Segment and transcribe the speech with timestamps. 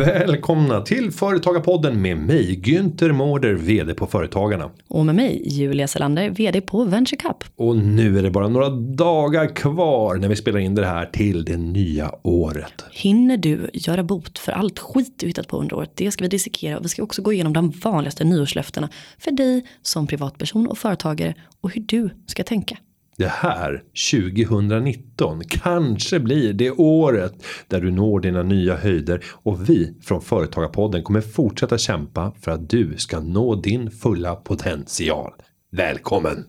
[0.00, 4.70] Välkomna till Företagarpodden med mig Günther Mårder, VD på Företagarna.
[4.88, 7.44] Och med mig Julia Selander, VD på VentureCup.
[7.56, 11.44] Och nu är det bara några dagar kvar när vi spelar in det här till
[11.44, 12.84] det nya året.
[12.90, 15.92] Hinner du göra bot för allt skit du hittat på under året?
[15.94, 19.66] Det ska vi dissekera och vi ska också gå igenom de vanligaste nyårslöftena för dig
[19.82, 22.76] som privatperson och företagare och hur du ska tänka
[23.20, 29.94] det här 2019 kanske blir det året där du når dina nya höjder och vi
[30.02, 35.32] från Företagarpodden kommer fortsätta kämpa för att du ska nå din fulla potential.
[35.70, 36.44] Välkommen!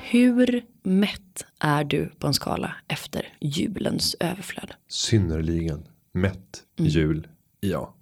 [0.00, 4.72] Hur mätt är du på en skala efter julens överflöd?
[4.88, 5.82] Synnerligen
[6.14, 6.90] mätt mm.
[6.90, 7.26] jul,
[7.60, 7.94] ja.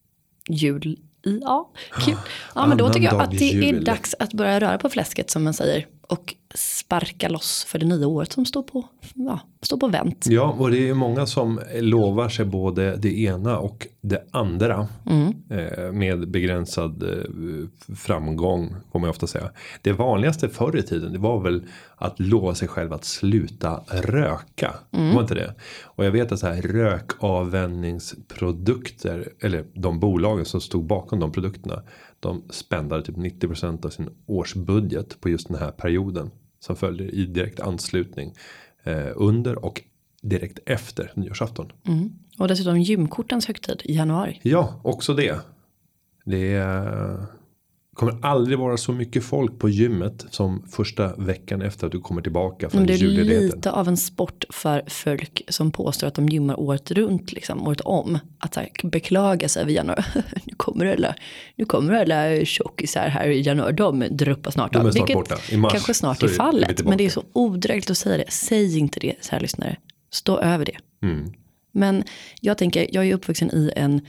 [0.48, 1.70] Jul Ja,
[2.04, 2.16] kul.
[2.54, 5.44] Ja, men då tycker jag att det är dags att börja röra på fläsket som
[5.44, 5.86] man säger.
[6.10, 10.26] Och sparka loss för det nya året som står på, ja, står på vänt.
[10.28, 14.88] Ja, och det är många som lovar sig både det ena och det andra.
[15.06, 15.34] Mm.
[15.50, 17.08] Eh, med begränsad eh,
[17.96, 19.50] framgång, får man ofta säga.
[19.82, 21.64] Det vanligaste förr i tiden, det var väl
[21.96, 24.74] att lova sig själv att sluta röka.
[24.92, 25.14] Mm.
[25.14, 25.54] Var inte det?
[25.82, 31.82] Och jag vet att så här rökavvänjningsprodukter, eller de bolagen som stod bakom de produkterna
[32.20, 36.30] de spändade typ 90% av sin årsbudget på just den här perioden.
[36.60, 38.34] Som följer i direkt anslutning
[38.82, 39.82] eh, under och
[40.22, 41.72] direkt efter nyårsafton.
[41.86, 42.10] Mm.
[42.38, 44.40] Och dessutom gymkortens högtid i januari.
[44.42, 45.40] Ja, också det.
[46.24, 47.26] Det är
[48.00, 52.22] kommer aldrig vara så mycket folk på gymmet som första veckan efter att du kommer
[52.22, 53.26] tillbaka från julledigheten.
[53.26, 57.32] Det är lite av en sport för folk som påstår att de gymmar året runt,
[57.32, 58.18] liksom året om.
[58.38, 60.02] Att här, beklaga sig över januari.
[60.44, 61.14] nu kommer alla,
[61.56, 64.82] nu kommer alla tjockisar här i januari, de droppar snart av.
[64.82, 65.36] De är snart borta.
[65.50, 68.30] I mars kanske snart är fallet, men det är så odrägligt att säga det.
[68.30, 69.76] Säg inte det, så här lyssnare.
[70.12, 71.06] Stå över det.
[71.06, 71.32] Mm.
[71.72, 72.04] Men
[72.40, 74.00] jag tänker, jag är uppvuxen i en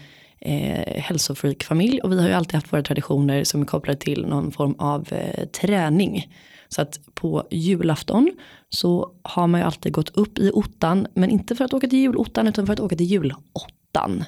[0.41, 4.51] eh, hälsofreak-familj och vi har ju alltid haft våra traditioner som är kopplade till någon
[4.51, 6.27] form av eh, träning.
[6.69, 8.31] Så att på julafton
[8.69, 11.99] så har man ju alltid gått upp i ottan, men inte för att åka till
[11.99, 14.23] julottan utan för att åka till julåttan.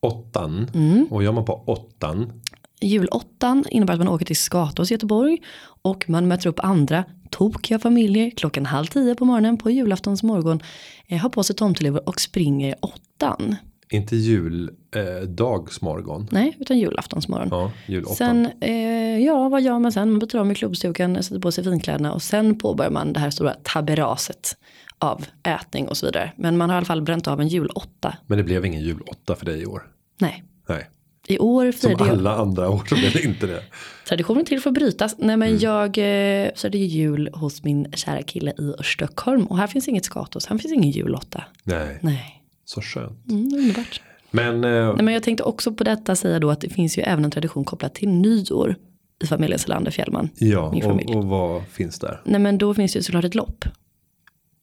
[0.00, 0.70] Åttan?
[0.74, 1.06] Mm.
[1.10, 2.42] Och gör man på åttan?
[2.80, 5.38] Julåttan innebär att man åker till Skatås i Göteborg
[5.82, 10.60] och man möter upp andra tokiga familjer klockan halv tio på morgonen på julaftons morgon,
[11.06, 13.56] eh, har på sig tomteluvor och springer åttan.
[13.90, 16.20] Inte juldagsmorgon.
[16.20, 17.48] Eh, Nej, utan julaftonsmorgon.
[17.50, 18.16] Ja, julåttan.
[18.16, 20.10] Sen, eh, ja vad gör man sen?
[20.10, 23.30] Man byter om i klubbstugan, sätter på sig finkläderna och sen påbörjar man det här
[23.30, 24.56] stora taberaset
[24.98, 26.32] av ätning och så vidare.
[26.36, 28.16] Men man har i alla fall bränt av en julåtta.
[28.26, 29.82] Men det blev ingen julåtta för dig i år?
[30.20, 30.44] Nej.
[30.68, 30.90] Nej.
[31.26, 32.40] I år firade Som alla jag...
[32.40, 33.62] andra år så blev det inte det.
[34.08, 35.14] Traditionen till för att brytas.
[35.18, 35.60] Nej men mm.
[35.60, 39.46] jag eh, firade jul hos min kära kille i Stockholm.
[39.46, 41.44] Och här finns inget skatos, här finns ingen julåtta.
[41.64, 41.98] Nej.
[42.02, 42.43] Nej.
[42.64, 43.30] Så skönt.
[43.30, 44.00] Mm, underbart.
[44.30, 47.02] Men, eh, Nej, men jag tänkte också på detta säga då att det finns ju
[47.02, 48.76] även en tradition kopplat till nyår
[49.22, 50.28] i familjen Selander Fjällman.
[50.38, 52.20] Ja, och, och, vad finns där?
[52.24, 53.64] Nej men då finns det ju såklart ett lopp.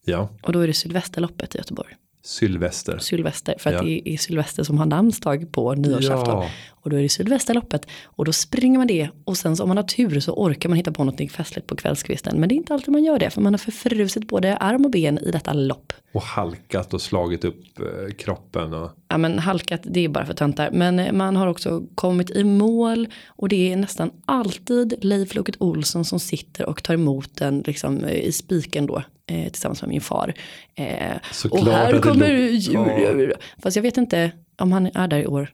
[0.05, 0.29] Ja.
[0.43, 1.95] Och då är det Sylvesterloppet i Göteborg.
[2.23, 2.97] Sylvester.
[2.97, 3.81] Sylvester, för att ja.
[3.81, 6.43] det är Sylvester som har namnsdag på nyårsafton.
[6.43, 6.49] Ja.
[6.81, 7.87] Och då är det Sylvesterloppet.
[8.03, 9.09] Och då springer man det.
[9.23, 11.75] Och sen så om man har tur så orkar man hitta på något festligt på
[11.75, 12.39] kvällskvisten.
[12.39, 13.29] Men det är inte alltid man gör det.
[13.29, 15.93] För man har förfrusit både arm och ben i detta lopp.
[16.13, 18.73] Och halkat och slagit upp eh, kroppen.
[18.73, 18.91] Och...
[19.07, 20.69] Ja men halkat det är bara för töntar.
[20.71, 23.07] Men eh, man har också kommit i mål.
[23.27, 28.03] Och det är nästan alltid Leif Loket Olsson som sitter och tar emot den liksom,
[28.03, 30.33] eh, i spiken då eh, tillsammans med min far.
[30.75, 30.85] Eh,
[31.51, 32.49] och här kommer.
[33.29, 33.35] Ja.
[33.63, 35.49] Fast jag vet inte om han är där i år.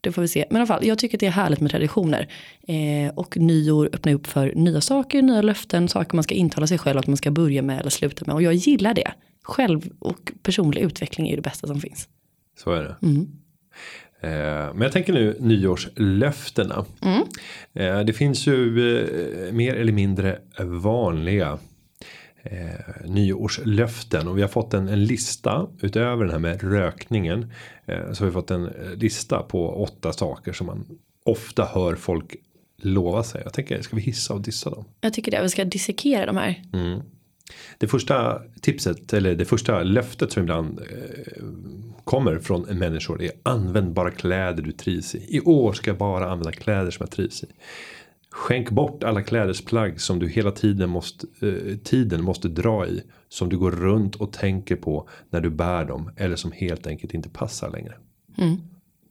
[0.00, 0.44] Det får vi se.
[0.50, 2.28] Men i alla fall, jag tycker att det är härligt med traditioner.
[2.68, 6.78] Eh, och nyår öppnar upp för nya saker, nya löften, saker man ska intala sig
[6.78, 8.34] själv att man ska börja med eller sluta med.
[8.34, 9.12] Och jag gillar det.
[9.42, 12.08] Själv och personlig utveckling är ju det bästa som finns.
[12.58, 12.96] Så är det.
[13.06, 13.26] Mm.
[14.22, 16.84] Eh, men jag tänker nu nyårslöftena.
[17.02, 17.22] Mm.
[17.74, 21.58] Eh, det finns ju eh, mer eller mindre vanliga
[22.42, 27.52] eh, nyårslöften och vi har fått en, en, lista utöver den här med rökningen.
[27.86, 30.86] Eh, så har vi fått en eh, lista på åtta saker som man
[31.24, 32.36] ofta hör folk
[32.82, 33.40] lova sig.
[33.44, 34.84] Jag tänker, ska vi hissa och dissa dem?
[35.00, 36.62] Jag tycker det, vi ska dissekera de här.
[36.72, 37.00] Mm.
[37.78, 41.44] Det första tipset eller det första löftet som ibland eh,
[42.04, 45.36] kommer från människor är använd bara kläder du trivs i.
[45.36, 47.46] I år ska jag bara använda kläder som jag trivs i.
[48.32, 53.02] Skänk bort alla klädesplagg som du hela tiden måste, eh, tiden måste dra i.
[53.28, 56.10] Som du går runt och tänker på när du bär dem.
[56.16, 57.94] Eller som helt enkelt inte passar längre.
[58.38, 58.56] Mm.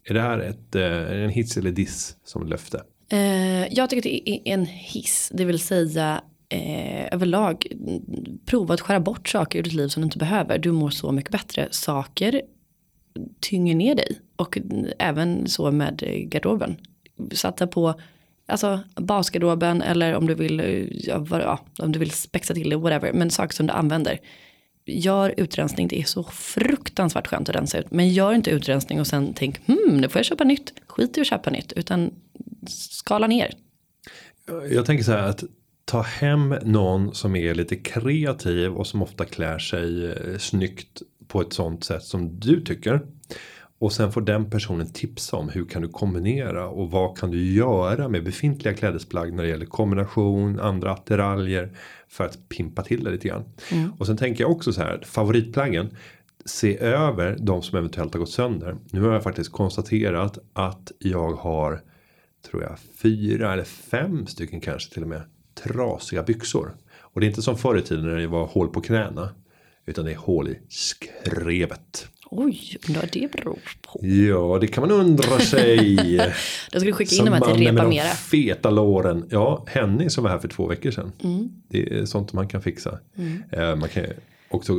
[0.03, 2.83] Är det här ett, eh, en hiss eller diss som löfte?
[3.09, 5.31] Eh, jag tycker det är en hiss.
[5.33, 7.67] Det vill säga eh, överlag
[8.45, 10.57] prova att skära bort saker ur ditt liv som du inte behöver.
[10.57, 11.67] Du mår så mycket bättre.
[11.71, 12.41] Saker
[13.39, 14.19] tynger ner dig.
[14.35, 14.57] Och
[14.99, 16.77] även så med garderoben.
[17.31, 17.99] Satsa på
[18.49, 22.75] alltså basgarderoben eller om du vill, eh, ja, ja, om du vill spexa till det,
[22.75, 23.13] whatever.
[23.13, 24.19] Men saker som du använder.
[24.85, 27.91] Gör utrensning, det är så fruktansvärt skönt att rensa ut.
[27.91, 30.73] Men gör inte utrensning och sen tänk, hmm, nu får jag köpa nytt.
[30.87, 32.11] Skit i att köpa nytt, utan
[32.67, 33.51] skala ner.
[34.71, 35.43] Jag tänker så här att
[35.85, 41.41] ta hem någon som är lite kreativ och som ofta klär sig eh, snyggt på
[41.41, 43.01] ett sånt sätt som du tycker.
[43.79, 47.53] Och sen får den personen tipsa om hur kan du kombinera och vad kan du
[47.53, 51.77] göra med befintliga klädesplagg när det gäller kombination, andra attiraljer
[52.07, 53.43] för att pimpa till det lite grann.
[53.71, 53.91] Mm.
[53.99, 55.97] Och sen tänker jag också så här, favoritplaggen,
[56.45, 58.75] se över de som eventuellt har gått sönder.
[58.91, 61.81] Nu har jag faktiskt konstaterat att jag har,
[62.49, 65.21] tror jag, fyra eller fem stycken kanske till och med,
[65.63, 66.75] trasiga byxor.
[66.99, 69.29] Och det är inte som förr i tiden när det var hål på knäna.
[69.85, 72.07] Utan det är hål i skrevet.
[72.31, 73.99] Oj, undrar vad det beror på.
[74.01, 75.95] Ja, det kan man undra sig.
[76.71, 78.05] Då ska du skicka in dem till Repa Mera.
[78.05, 79.25] feta låren.
[79.29, 81.11] Ja, Henning som var här för två veckor sedan.
[81.23, 81.49] Mm.
[81.67, 82.99] Det är sånt man kan fixa.
[83.17, 83.43] Mm.
[83.51, 84.03] Eh, man kan
[84.49, 84.73] också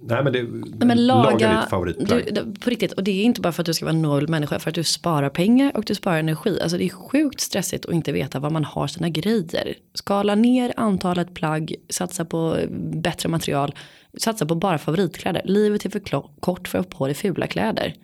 [0.00, 2.34] Nej men det nej, men laga, laga ditt favoritplagg.
[2.34, 4.28] Du, på riktigt och det är inte bara för att du ska vara en nobel
[4.28, 4.58] människa.
[4.58, 6.58] För att du sparar pengar och du sparar energi.
[6.62, 9.74] Alltså det är sjukt stressigt att inte veta var man har sina grejer.
[9.94, 11.74] Skala ner antalet plagg.
[11.88, 12.56] Satsa på
[12.92, 13.74] bättre material.
[14.18, 15.42] Satsa på bara favoritkläder.
[15.44, 16.00] Livet är för
[16.40, 17.94] kort för att ha på dig fula kläder.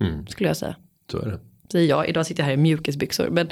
[0.00, 0.26] Mm.
[0.26, 0.76] Skulle jag säga.
[1.10, 1.38] Så är det.
[1.72, 2.08] Säger jag.
[2.08, 3.28] Idag sitter jag här i mjukisbyxor.
[3.30, 3.48] Men...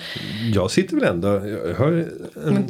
[0.54, 1.28] Jag sitter väl ändå.
[1.48, 2.68] Jag har en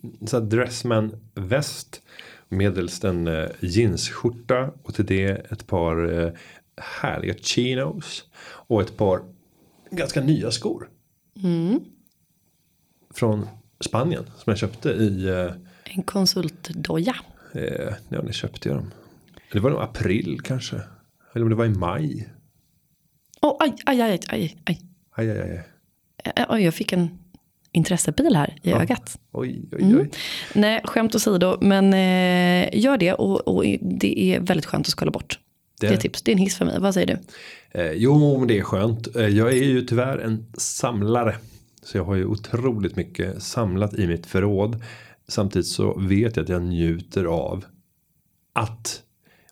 [0.00, 0.26] men...
[0.26, 2.02] så dressman väst
[2.48, 6.32] medelst en eh, jeansskjorta och till det ett par eh,
[6.76, 9.22] härliga chinos och ett par
[9.90, 10.88] ganska nya skor.
[11.42, 11.80] Mm.
[13.14, 13.46] Från
[13.80, 15.28] Spanien som jag köpte i.
[15.28, 15.52] Eh,
[15.84, 17.16] en konsultdoja.
[17.54, 18.90] Eh, när köpte jag dem?
[19.52, 20.76] Det var nog april kanske.
[21.34, 22.28] Eller om det var i maj.
[23.42, 24.80] Oh, aj, aj, aj, aj, aj.
[25.10, 26.46] Aj, aj, aj.
[26.48, 27.18] Oj, jag fick en
[27.72, 28.82] intressebil här i ja.
[28.82, 29.18] ögat.
[29.32, 29.92] Oj, oj, oj.
[29.92, 30.10] Mm.
[30.54, 35.10] Nej, skämt åsido, men eh, gör det och, och, det är väldigt skönt att skala
[35.10, 35.38] bort.
[35.80, 36.80] Det, det är tips, det är en hiss för mig.
[36.80, 37.18] Vad säger du?
[37.80, 39.16] Eh, jo, men det är skönt.
[39.16, 41.36] Eh, jag är ju tyvärr en samlare.
[41.82, 44.82] Så jag har ju otroligt mycket samlat i mitt förråd.
[45.32, 47.64] Samtidigt så vet jag att jag njuter av
[48.52, 49.02] att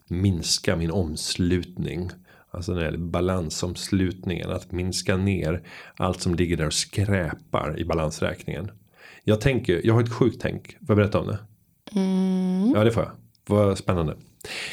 [0.07, 2.09] minska min omslutning.
[2.51, 4.51] Alltså när det gäller balansomslutningen.
[4.51, 8.71] Att minska ner allt som ligger där och skräpar i balansräkningen.
[9.23, 10.67] Jag tänker, jag har ett sjukt tänk.
[10.67, 11.39] Får jag berätta om det?
[11.91, 12.71] Mm.
[12.75, 13.11] Ja det får jag.
[13.45, 14.15] Vad spännande.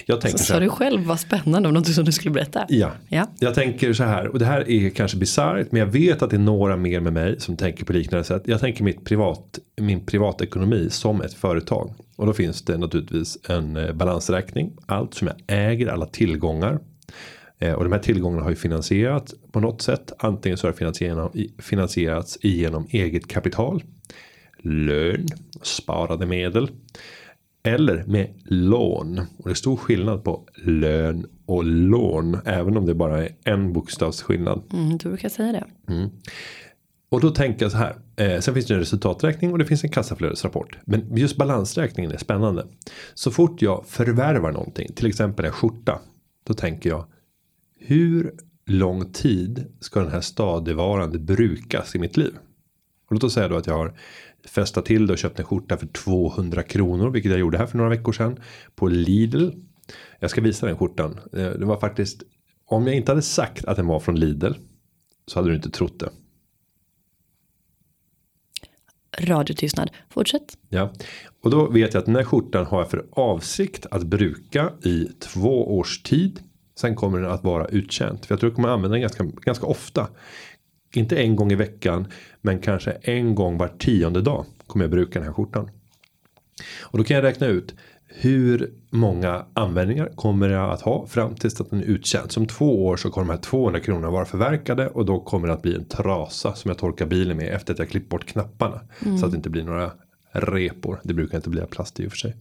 [0.06, 2.66] Jag tänker så, så här, du själv vad spännande om något som du skulle berätta.
[2.68, 3.26] Ja, ja.
[3.38, 6.36] jag tänker så här och det här är kanske bisarrt men jag vet att det
[6.36, 8.42] är några mer med mig som tänker på liknande sätt.
[8.44, 11.94] Jag tänker mitt privat, min privatekonomi som ett företag.
[12.16, 14.72] Och då finns det naturligtvis en eh, balansräkning.
[14.86, 16.78] Allt som jag äger, alla tillgångar.
[17.58, 20.12] Eh, och de här tillgångarna har ju finansierats på något sätt.
[20.18, 20.74] Antingen så har
[21.32, 23.82] det finansierats genom eget kapital.
[24.62, 25.26] Lön,
[25.62, 26.70] sparade medel.
[27.62, 29.19] Eller med lån.
[29.19, 32.38] Och det är stor skillnad på lön och lån.
[32.44, 34.62] Även om det bara är en bokstavsskillnad.
[34.72, 35.93] Mm, du brukar säga det.
[35.93, 36.10] Mm.
[37.10, 37.96] Och då tänker jag så här.
[38.16, 40.78] Eh, sen finns det en resultaträkning och det finns en kassaflödesrapport.
[40.85, 42.66] Men just balansräkningen är spännande.
[43.14, 44.92] Så fort jag förvärvar någonting.
[44.94, 46.00] Till exempel en skjorta.
[46.47, 47.06] Då tänker jag.
[47.80, 48.35] Hur
[48.66, 52.32] lång tid ska den här stadigvarande brukas i mitt liv?
[53.08, 53.94] Och låt oss säga då att jag har
[54.44, 57.10] festat till det och köpt en skjorta för 200 kronor.
[57.10, 58.40] Vilket jag gjorde här för några veckor sedan.
[58.74, 59.50] På Lidl.
[60.20, 61.20] Jag ska visa den skjortan.
[61.32, 62.22] Eh, det var faktiskt.
[62.64, 64.52] Om jag inte hade sagt att den var från Lidl.
[65.26, 66.10] Så hade du inte trott det.
[69.18, 69.90] Radiotystnad.
[70.10, 70.58] Fortsätt.
[70.68, 70.92] Ja.
[71.42, 75.04] Och då vet jag att den här skjortan har jag för avsikt att bruka i
[75.04, 76.40] två års tid.
[76.80, 78.26] Sen kommer den att vara uttjänt.
[78.26, 80.08] För jag tror att jag kommer använda den ganska, ganska ofta.
[80.95, 82.07] Inte en gång i veckan.
[82.40, 84.45] Men kanske en gång var tionde dag.
[84.66, 85.71] Kommer jag bruka den här skjortan.
[86.80, 87.75] Och då kan jag räkna ut.
[88.07, 92.33] Hur många användningar kommer jag att ha fram tills att den är uttjänt.
[92.33, 94.88] Som två år så kommer de här 200 kronorna vara förverkade.
[94.88, 97.54] Och då kommer det att bli en trasa som jag torkar bilen med.
[97.54, 98.80] Efter att jag klippt bort knapparna.
[99.04, 99.18] Mm.
[99.18, 99.92] Så att det inte blir några
[100.33, 101.00] repor.
[101.02, 102.37] Det brukar inte bli av plast i och för sig.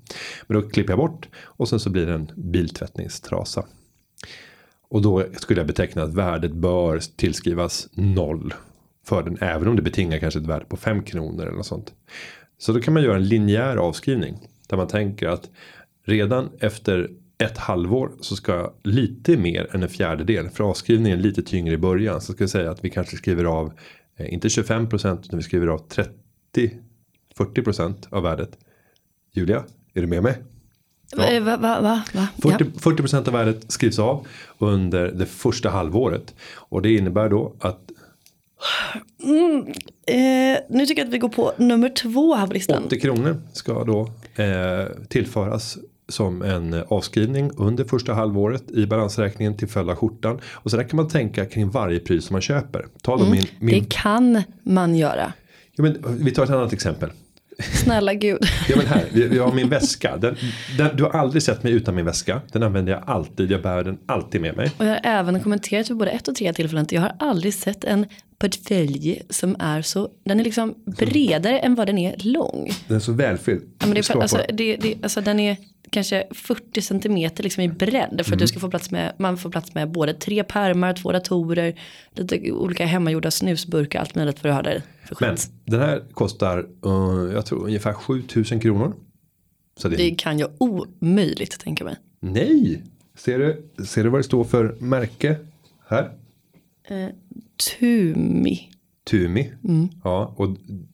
[0.48, 1.28] Men då klipper jag bort.
[1.38, 3.66] Och sen så blir det en biltvättningstrasa.
[4.90, 8.54] Och då skulle jag beteckna att värdet bör tillskrivas noll.
[9.06, 11.94] För den även om det betingar kanske ett värde på 5 kronor eller något sånt.
[12.58, 14.38] Så då kan man göra en linjär avskrivning.
[14.68, 15.50] Där man tänker att
[16.06, 20.50] redan efter ett halvår så ska lite mer än en fjärdedel.
[20.50, 22.22] För avskrivningen är lite tyngre i början.
[22.22, 23.74] Så ska jag säga att vi kanske skriver av
[24.18, 26.72] eh, inte 25% utan vi skriver av 30
[27.38, 28.58] 40% av värdet.
[29.34, 30.36] Julia, är du med mig?
[31.16, 32.02] Va, va, va, va?
[32.14, 32.28] va?
[32.42, 36.36] 40, 40% av värdet skrivs av under det första halvåret.
[36.54, 37.92] Och det innebär då att
[40.08, 42.84] Eh, nu tycker jag att vi går på nummer två här på listan.
[42.86, 44.10] 80 kronor ska då
[44.44, 45.78] eh, tillföras
[46.10, 50.40] som en avskrivning under första halvåret i balansräkningen till följd av skjortan.
[50.46, 52.86] Och så där kan man tänka kring varje pris som man köper.
[53.02, 55.34] Ta då min, min, Det kan man göra.
[55.76, 57.10] ja, men, vi tar ett annat exempel.
[57.60, 58.40] Snälla gud.
[58.70, 60.18] Ja men här, vi har min väska.
[60.18, 60.36] Den,
[60.78, 62.42] den, du har aldrig sett mig utan min väska.
[62.52, 63.52] Den använder jag alltid.
[63.52, 64.72] Jag bär den alltid med mig.
[64.78, 67.54] Och jag har även kommenterat vid både ett och tre tillfällen att jag har aldrig
[67.54, 68.06] sett en
[68.40, 72.72] portfölj som är så, den är liksom bredare än vad den är lång.
[72.88, 73.64] Den är så välfylld.
[73.80, 75.58] Ja, men det är för, alltså, det, det, alltså den är
[75.90, 78.38] kanske 40 centimeter liksom i bredd för att Mm.
[78.40, 81.80] du ska få plats med, man får plats med både tre pärmar, två datorer,
[82.16, 84.82] lite olika hemmagjorda snusburkar, allt möjligt för att ha där
[85.20, 88.94] Men den här kostar, uh, jag tror ungefär 7000 kronor.
[89.78, 91.96] Så det, Det kan jag omöjligt tänka mig.
[92.20, 92.84] Nej!
[93.16, 95.36] Ser du, ser du vad det står för märke?
[95.88, 96.12] Här.
[97.80, 98.70] Tumi.
[99.10, 99.52] Tumi.
[99.64, 99.90] Mm.
[100.04, 100.50] Ja, och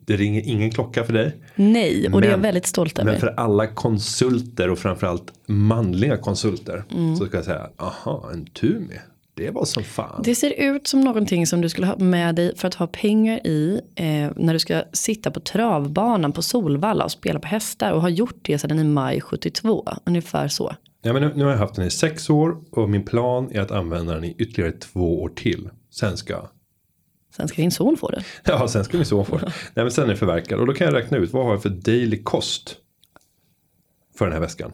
[0.06, 1.36] det ringer ingen klocka för dig.
[1.56, 3.12] Nej, och det är jag Men- väldigt stolt över.
[3.12, 6.84] Men för alla konsulter och framförallt manliga konsulter.
[6.92, 7.16] Mm.
[7.16, 9.00] Så ska jag säga, aha, en Tumi.
[9.36, 10.22] Det var som fan.
[10.24, 13.48] Det ser ut som någonting som du skulle ha med dig för att ha pengar
[13.48, 14.06] i eh,
[14.36, 18.40] när du ska sitta på travbanan på Solvalla och spela på hästar och har gjort
[18.42, 19.88] det sedan i maj 72.
[20.06, 20.76] Ungefär så.
[21.02, 23.60] Ja, men nu, nu har jag haft den i sex år och min plan är
[23.62, 25.70] att använda den i ytterligare två år till.
[25.92, 26.48] Sen ska
[27.36, 28.24] Sen ska din son få det.
[28.44, 29.36] Ja, sen ska vi så få.
[29.36, 30.60] Nej, men sen är det förverkad.
[30.60, 32.76] Och då kan jag räkna ut vad har jag för daily cost.
[34.18, 34.72] För den här väskan.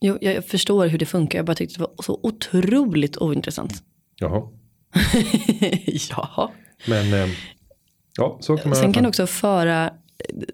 [0.00, 1.38] Jo, jag förstår hur det funkar.
[1.38, 3.82] Jag bara tyckte det var så otroligt ointressant.
[4.16, 4.48] Jaha.
[6.10, 6.52] ja.
[6.86, 7.34] Men eh,
[8.16, 8.76] ja, så kan man.
[8.76, 9.90] Sen kan du också föra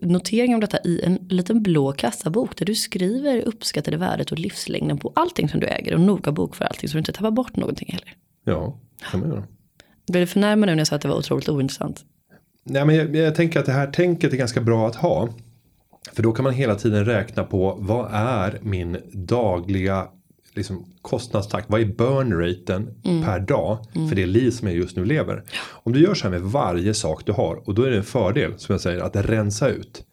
[0.01, 4.99] notering om detta i en liten blå kassabok där du skriver uppskattade värdet och livslängden
[4.99, 7.93] på allting som du äger och noga bokför allting så du inte tappar bort någonting
[7.93, 8.15] heller.
[8.45, 8.79] Ja,
[9.11, 9.45] kan man göra.
[10.11, 12.05] Blev du förnärmad nu när jag sa att det var otroligt ointressant?
[12.65, 15.29] Nej, men jag, jag tänker att det här tänket är ganska bra att ha.
[16.13, 20.09] För då kan man hela tiden räkna på vad är min dagliga
[20.55, 21.71] liksom, kostnadstakt.
[21.71, 25.43] Vad är burn raten per dag för det liv som jag just nu lever.
[25.69, 28.05] Om du gör så här med varje sak du har och då är det en
[28.05, 30.05] fördel som jag säger att rensa ut.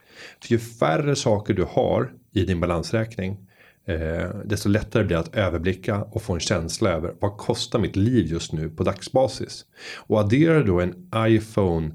[0.42, 3.47] För ju färre saker du har i din balansräkning
[3.88, 7.96] eh, desto lättare blir det att överblicka och få en känsla över vad kostar mitt
[7.96, 9.64] liv just nu på dagsbasis.
[9.96, 11.90] Och adderar då en iPhone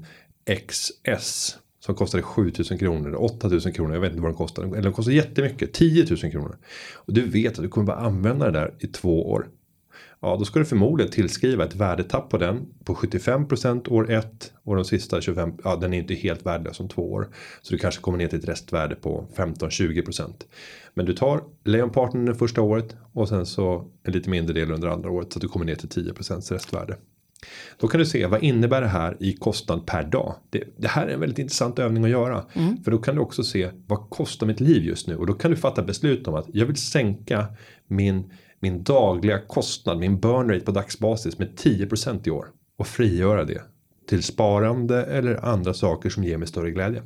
[0.68, 4.62] XS som kostade 7000 kronor, eller 8000 kronor, jag vet inte vad den kostar.
[4.62, 6.56] Eller den kostar jättemycket, 10 000 kronor.
[6.94, 9.48] Och du vet att du kommer bara använda det där i två år.
[10.24, 14.76] Ja, då ska du förmodligen tillskriva ett värdetapp på den på 75% år 1 och
[14.76, 17.28] de sista 25, ja den är inte helt värdelös om två år.
[17.62, 20.32] Så du kanske kommer ner till ett restvärde på 15-20%.
[20.94, 24.88] Men du tar lejonparten det första året och sen så en lite mindre del under
[24.88, 26.96] andra året så att du kommer ner till 10% restvärde.
[27.78, 30.34] Då kan du se vad innebär det här i kostnad per dag.
[30.50, 32.44] Det, det här är en väldigt intressant övning att göra.
[32.84, 35.16] För då kan du också se vad kostar mitt liv just nu.
[35.16, 37.46] Och då kan du fatta beslut om att jag vill sänka
[37.86, 38.32] min,
[38.64, 42.46] min dagliga kostnad, min burn rate på dagsbasis med 10% i år.
[42.78, 43.62] Och frigöra det
[44.08, 47.02] till sparande eller andra saker som ger mig större glädje.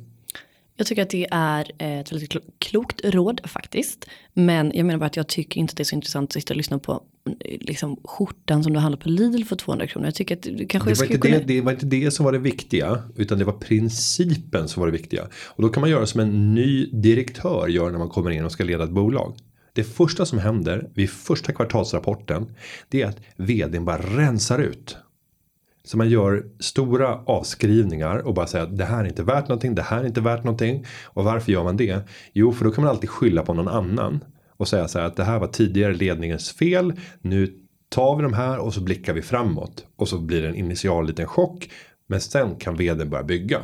[0.75, 4.05] Jag tycker att det är eh, ett väldigt klo- klokt råd faktiskt.
[4.33, 6.53] Men jag menar bara att jag tycker inte att det är så intressant att sitta
[6.53, 7.03] och lyssna på
[7.39, 10.07] eh, liksom, skjortan som du handlar på Lidl för 200 kronor.
[10.07, 11.37] Jag tycker att du kanske Det var, inte kunna...
[11.37, 13.03] det, det var inte det som var det viktiga.
[13.15, 15.27] Utan det var principen som var det viktiga.
[15.45, 18.51] Och då kan man göra som en ny direktör gör när man kommer in och
[18.51, 19.35] ska leda ett bolag.
[19.73, 22.55] Det första som händer vid första kvartalsrapporten.
[22.89, 24.97] Det är att vdn bara rensar ut.
[25.83, 29.75] Så man gör stora avskrivningar och bara säger att det här är inte värt någonting,
[29.75, 30.85] det här är inte värt någonting.
[31.05, 32.01] Och varför gör man det?
[32.33, 34.23] Jo, för då kan man alltid skylla på någon annan.
[34.57, 36.93] Och säga så här att det här var tidigare ledningens fel.
[37.21, 37.53] Nu
[37.89, 39.85] tar vi de här och så blickar vi framåt.
[39.95, 41.69] Och så blir det en initial liten chock.
[42.07, 43.61] Men sen kan vdn börja bygga.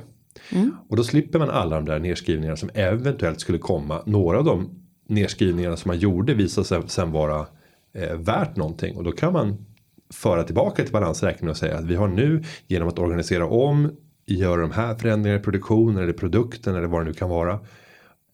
[0.89, 4.03] Och då slipper man alla de där nedskrivningarna som eventuellt skulle komma.
[4.05, 7.47] Några av de nedskrivningarna som man gjorde visar sig sen vara
[7.93, 8.97] eh, värt någonting.
[8.97, 9.65] Och då kan man
[10.13, 13.91] föra tillbaka till balansräkningen och säga att vi har nu genom att organisera om.
[14.25, 17.59] Göra de här förändringarna i produktionen eller produkten eller vad det nu kan vara.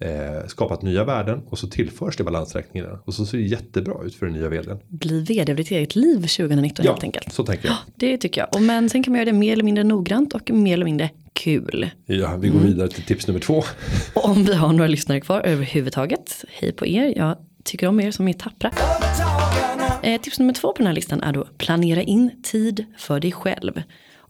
[0.02, 2.90] Eh, skapat nya värden och så tillförs det balansräkningen.
[3.06, 4.80] Och så ser det jättebra ut för den nya vdn.
[4.88, 7.34] Bli vd av ditt eget liv 2019 helt enkelt.
[7.34, 7.78] så tänker jag.
[7.96, 8.56] Det tycker jag.
[8.56, 11.10] Och men sen kan man göra det mer eller mindre noggrant och mer eller mindre
[11.34, 11.90] kul.
[12.06, 13.64] Ja, vi går vidare till tips nummer två.
[14.14, 16.46] Och om vi har några lyssnare kvar överhuvudtaget.
[16.50, 17.14] Hej på er.
[17.18, 18.72] Jag tycker om er som är tappra.
[20.04, 23.32] Eh, tips nummer två på den här listan är då planera in tid för dig
[23.32, 23.82] själv.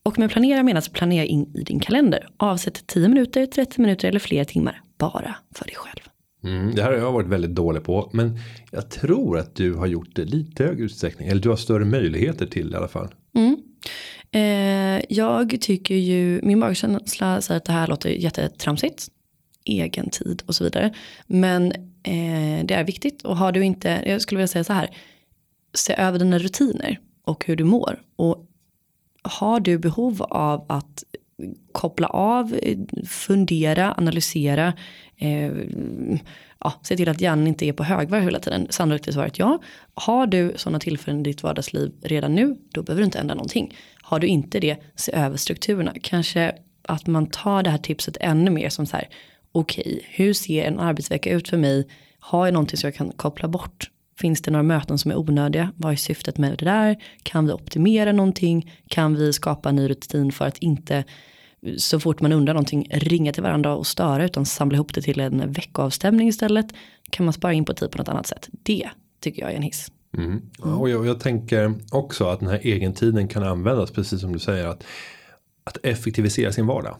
[0.03, 2.27] Och med planera menas planera in i din kalender.
[2.37, 6.01] Avsätt 10 minuter, 30 minuter eller fler timmar bara för dig själv.
[6.43, 8.09] Mm, det här har jag varit väldigt dålig på.
[8.13, 8.39] Men
[8.71, 11.27] jag tror att du har gjort det lite högre utsträckning.
[11.27, 13.13] Eller du har större möjligheter till i alla fall.
[13.35, 13.57] Mm.
[14.31, 19.07] Eh, jag tycker ju, min magkänsla säger att det här låter jättetramsigt.
[19.65, 20.93] Egen tid och så vidare.
[21.27, 21.71] Men
[22.03, 23.21] eh, det är viktigt.
[23.21, 24.89] Och har du inte, jag skulle vilja säga så här.
[25.73, 28.01] Se över dina rutiner och hur du mår.
[28.15, 28.47] Och
[29.23, 31.03] har du behov av att
[31.71, 34.73] koppla av, eh, fundera, analysera.
[35.17, 35.51] Eh,
[36.59, 38.67] ja, se till att hjärnan inte är på högvarv hela tiden.
[38.69, 39.59] Sannolikt är svaret ja.
[39.93, 43.77] Har du sådana tillfällen i ditt vardagsliv redan nu, då behöver du inte ändra någonting.
[44.01, 45.93] Har du inte det, se över strukturerna.
[46.01, 49.09] Kanske att man tar det här tipset ännu mer som så här,
[49.51, 51.87] okej, okay, hur ser en arbetsvecka ut för mig?
[52.19, 53.89] Har jag någonting som jag kan koppla bort?
[54.19, 55.71] Finns det några möten som är onödiga?
[55.75, 57.03] Vad är syftet med det där?
[57.23, 58.71] Kan vi optimera någonting?
[58.87, 61.03] Kan vi skapa en ny rutin för att inte
[61.77, 65.19] så fort man undrar någonting ringa till varandra och störa utan samla ihop det till
[65.19, 66.65] en veckoavstämning istället.
[67.09, 68.49] Kan man spara in på tid på något annat sätt.
[68.63, 68.89] Det
[69.19, 69.91] tycker jag är en hiss.
[70.17, 70.41] Mm.
[70.59, 74.67] Och jag, jag, tänker också att den här egentiden kan användas precis som du säger
[74.67, 74.83] att,
[75.63, 76.95] att effektivisera sin vardag.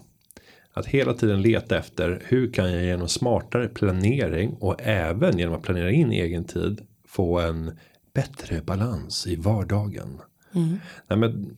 [0.72, 5.62] Att hela tiden leta efter hur kan jag genom smartare planering och även genom att
[5.62, 7.78] planera in egen tid få en
[8.14, 10.18] bättre balans i vardagen.
[10.54, 10.76] Mm.
[11.08, 11.56] Nej, men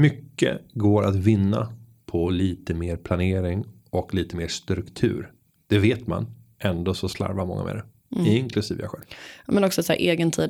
[0.00, 1.72] mycket går att vinna
[2.06, 5.32] på lite mer planering och lite mer struktur.
[5.66, 6.26] Det vet man.
[6.58, 7.84] Ändå så slarvar många med det.
[8.16, 8.26] Mm.
[8.26, 9.04] Inklusive jag själv.
[9.46, 10.48] Men också så här egen tid.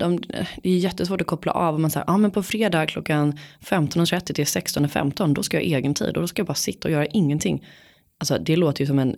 [0.63, 1.75] Det är jättesvårt att koppla av.
[1.75, 5.79] Om man säger, ja men på fredag klockan 15.30 till 16.15 då ska jag ha
[5.79, 6.17] egen tid.
[6.17, 7.67] Och då ska jag bara sitta och göra ingenting.
[8.19, 9.17] Alltså det låter ju som en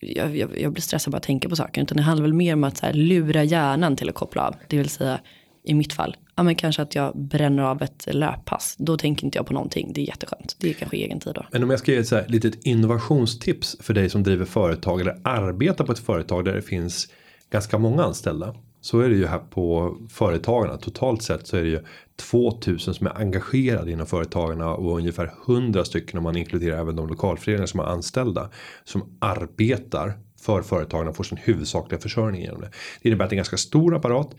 [0.00, 1.82] jag, jag, jag blir stressad bara att tänka på saker.
[1.82, 4.56] Utan det handlar väl mer om att så här, lura hjärnan till att koppla av.
[4.68, 5.20] Det vill säga
[5.62, 6.16] i mitt fall.
[6.36, 8.76] Ja men kanske att jag bränner av ett löppass.
[8.78, 9.92] Då tänker inte jag på någonting.
[9.94, 10.56] Det är jätteskönt.
[10.58, 11.46] Det är kanske egen tid då.
[11.52, 15.00] Men om jag ska ge ett så här litet innovationstips för dig som driver företag
[15.00, 17.08] eller arbetar på ett företag där det finns
[17.50, 18.54] ganska många anställda.
[18.80, 20.76] Så är det ju här på företagarna.
[20.76, 21.84] Totalt sett så är det ju
[22.16, 27.08] 2000 som är engagerade inom företagarna och ungefär 100 stycken om man inkluderar även de
[27.08, 28.50] lokalföreningar som är anställda.
[28.84, 32.70] Som arbetar för företagarna och får sin huvudsakliga försörjning genom det.
[33.02, 34.30] Det innebär att det är en ganska stor apparat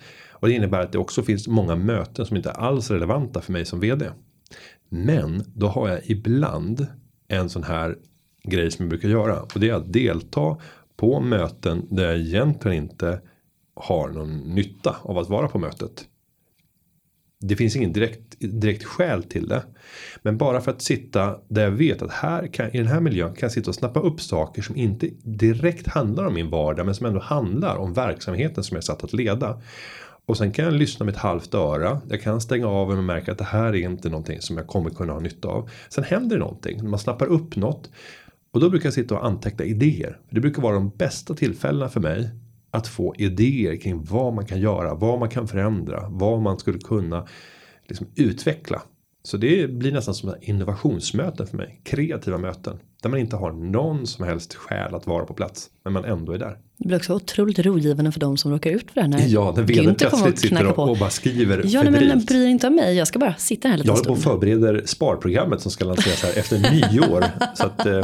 [0.41, 3.51] och det innebär att det också finns många möten som inte alls är relevanta för
[3.51, 4.10] mig som vd.
[4.89, 6.88] Men då har jag ibland
[7.27, 7.97] en sån här
[8.43, 10.58] grej som jag brukar göra och det är att delta
[10.97, 13.21] på möten där jag egentligen inte
[13.73, 16.06] har någon nytta av att vara på mötet.
[17.39, 19.63] Det finns ingen direkt, direkt skäl till det.
[20.21, 23.34] Men bara för att sitta där jag vet att här kan, i den här miljön
[23.34, 26.95] kan jag sitta och snappa upp saker som inte direkt handlar om min vardag men
[26.95, 29.62] som ändå handlar om verksamheten som jag är satt att leda.
[30.32, 32.02] Och sen kan jag lyssna med ett halvt öra.
[32.10, 34.89] Jag kan stänga av och märka att det här är inte någonting som jag kommer
[34.89, 35.70] kunna ha nytta av.
[35.89, 36.89] Sen händer det någonting.
[36.89, 37.89] Man snappar upp något.
[38.52, 40.20] Och då brukar jag sitta och anteckna idéer.
[40.30, 42.30] Det brukar vara de bästa tillfällena för mig
[42.72, 46.80] att få idéer kring vad man kan göra, vad man kan förändra, vad man skulle
[46.80, 47.28] kunna
[47.88, 48.82] liksom utveckla.
[49.24, 52.80] Så det blir nästan som innovationsmöten för mig, kreativa möten.
[53.02, 56.32] Där man inte har någon som helst skäl att vara på plats, men man ändå
[56.32, 56.58] är där.
[56.78, 59.26] Det blir också otroligt rogivande för de som råkar ut för det här.
[59.28, 62.76] Ja, när vdn plötsligt sitter och, och bara skriver Ja, nej, men bryr inte om
[62.76, 65.86] mig, jag ska bara sitta här lite Jag håller på och förbereder sparprogrammet som ska
[65.86, 67.26] lanseras här efter nyår.
[67.56, 68.04] så att eh,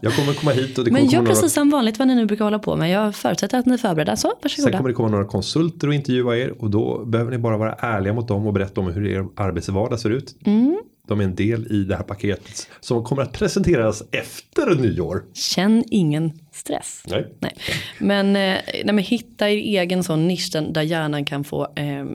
[0.00, 1.48] jag kommer komma hit och det kommer Men gör precis några...
[1.48, 2.90] som vanligt vad ni nu brukar hålla på med.
[2.90, 4.70] Jag förutsätter att ni är förberedda, så varsågoda.
[4.70, 7.72] Sen kommer det komma några konsulter och intervjua er och då behöver ni bara vara
[7.72, 10.36] ärliga mot dem och berätta om hur er arbetsvardag ser ut.
[10.44, 10.80] Mm.
[11.06, 15.24] De är en del i det här paketet som kommer att presenteras efter nyår.
[15.34, 17.02] Känn ingen stress.
[17.06, 17.34] Nej.
[17.40, 17.56] nej.
[17.98, 22.06] Men, eh, nej, men hitta er egen sån nisch där hjärnan kan få eh,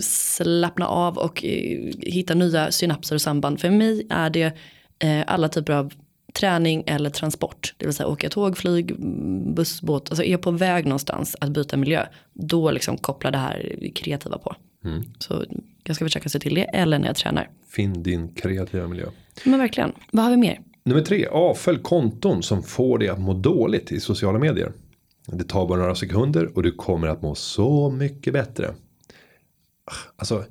[0.00, 3.60] slappna av och eh, hitta nya synapser och samband.
[3.60, 4.56] För mig är det
[4.98, 5.92] eh, alla typer av
[6.32, 7.74] träning eller transport.
[7.76, 9.00] Det vill säga åka tåg, flyg,
[9.54, 10.10] buss, båt.
[10.10, 12.06] Alltså är jag på väg någonstans att byta miljö.
[12.32, 14.56] Då liksom kopplar det här kreativa på.
[14.84, 15.02] Mm.
[15.18, 15.44] Så
[15.84, 16.64] jag ska försöka se till det.
[16.64, 17.50] Eller när jag tränar.
[17.68, 19.06] Finn din kreativa miljö.
[19.44, 19.92] Men verkligen.
[20.12, 20.60] Vad har vi mer?
[20.84, 21.26] Nummer tre.
[21.26, 24.72] Avfölj konton som får dig att må dåligt i sociala medier.
[25.26, 28.74] Det tar bara några sekunder och du kommer att må så mycket bättre.
[30.16, 30.44] Alltså.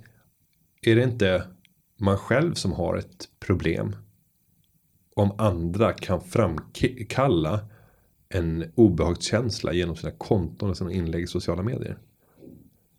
[0.81, 1.43] Är det inte
[1.99, 3.95] man själv som har ett problem.
[5.15, 7.59] Om andra kan framkalla
[8.29, 11.97] en obehagskänsla genom sina konton och sina inlägg i sociala medier.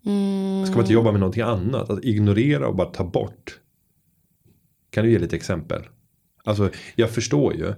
[0.07, 0.67] Mm.
[0.67, 1.91] Ska man inte jobba med någonting annat?
[1.91, 3.61] Att ignorera och bara ta bort.
[4.91, 5.83] Kan du ge lite exempel?
[6.45, 7.75] Alltså jag förstår ju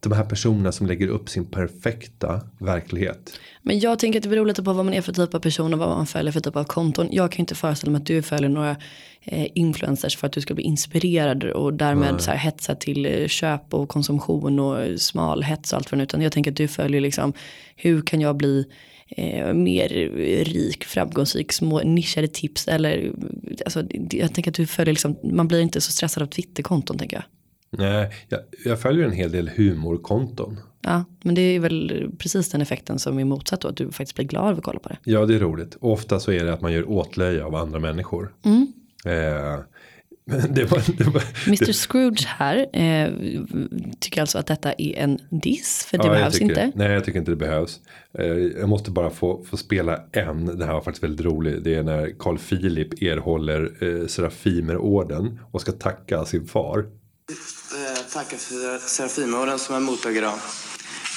[0.00, 3.40] de här personerna som lägger upp sin perfekta verklighet.
[3.62, 5.72] Men jag tänker att det beror lite på vad man är för typ av person
[5.72, 7.08] och vad man följer för typ av konton.
[7.10, 8.76] Jag kan inte föreställa mig att du följer några
[9.22, 13.26] eh, influencers för att du ska bli inspirerad och därmed så här hetsa till eh,
[13.26, 16.68] köp och konsumtion och smal hets och allt det nu Utan jag tänker att du
[16.68, 17.32] följer liksom
[17.76, 18.64] hur kan jag bli
[19.08, 19.88] eh, mer
[20.44, 23.12] rik, framgångsrik, små nischade tips eller
[23.64, 27.16] alltså, jag tänker att du följer liksom, man blir inte så stressad av Twitterkonton tänker
[27.16, 27.24] jag.
[27.70, 30.60] Nej, jag, jag följer en hel del humorkonton.
[30.82, 34.14] Ja, men det är väl precis den effekten som är motsatt då, att du faktiskt
[34.14, 34.98] blir glad av att kolla på det.
[35.04, 35.74] Ja, det är roligt.
[35.74, 38.34] Och ofta så är det att man gör åtlöje av andra människor.
[38.44, 38.72] Mm.
[39.04, 39.60] Eh,
[40.50, 43.10] det var, det var, Mr Scrooge här eh,
[44.00, 46.72] tycker alltså att detta är en diss för det Ja, behövs tycker, inte.
[46.74, 47.80] Nej, jag tycker inte det behövs.
[48.18, 50.58] Eh, jag måste bara få, få spela en.
[50.58, 51.64] Det här var faktiskt väldigt roligt.
[51.64, 56.86] Det är när Carl Philip erhåller eh, Serafimerorden och ska tacka sin far.
[58.12, 60.38] Tacka för Serafimerorden som jag mottagit idag.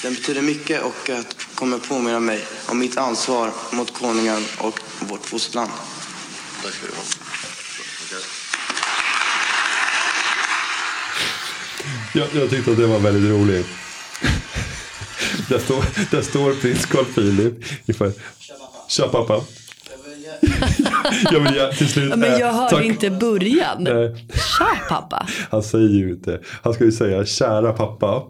[0.02, 5.26] Den betyder mycket och att kommer påminna mig om mitt ansvar mot konungen och vårt
[5.26, 5.70] fosterland.
[6.62, 7.02] Tack ska du ha.
[12.14, 13.66] Jag, jag tyckte att det var väldigt roligt.
[15.48, 17.54] där, står, där står prins Carl Philip
[17.86, 18.12] inför
[18.88, 19.44] Tja pappa.
[21.30, 22.10] Jag vill ge- till slut.
[22.10, 22.84] Ja, men jag hörde tack.
[22.84, 23.76] inte början.
[23.84, 24.26] Nej,
[24.58, 25.26] Tja pappa.
[25.50, 26.40] han säger ju inte.
[26.62, 28.22] Han ska ju säga kära pappa.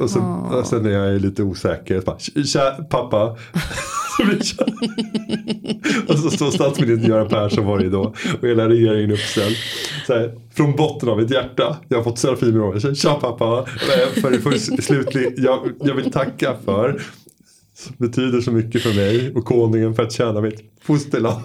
[0.00, 0.20] Och, så,
[0.52, 2.00] och sen är jag lite osäker.
[2.00, 3.36] Bara, Kära pappa.
[6.08, 8.16] Och så står statsminister Göran Persson varje dag.
[8.40, 9.56] Och hela regeringen uppställd.
[10.06, 11.76] Så här, från botten av mitt hjärta.
[11.88, 12.94] Jag har fått Serafimerorden.
[12.94, 13.66] Tja pappa.
[14.20, 17.02] För, för slutligen, jag, jag vill tacka för.
[17.74, 21.42] Som betyder så mycket för mig och konungen för att tjäna mitt fosterland.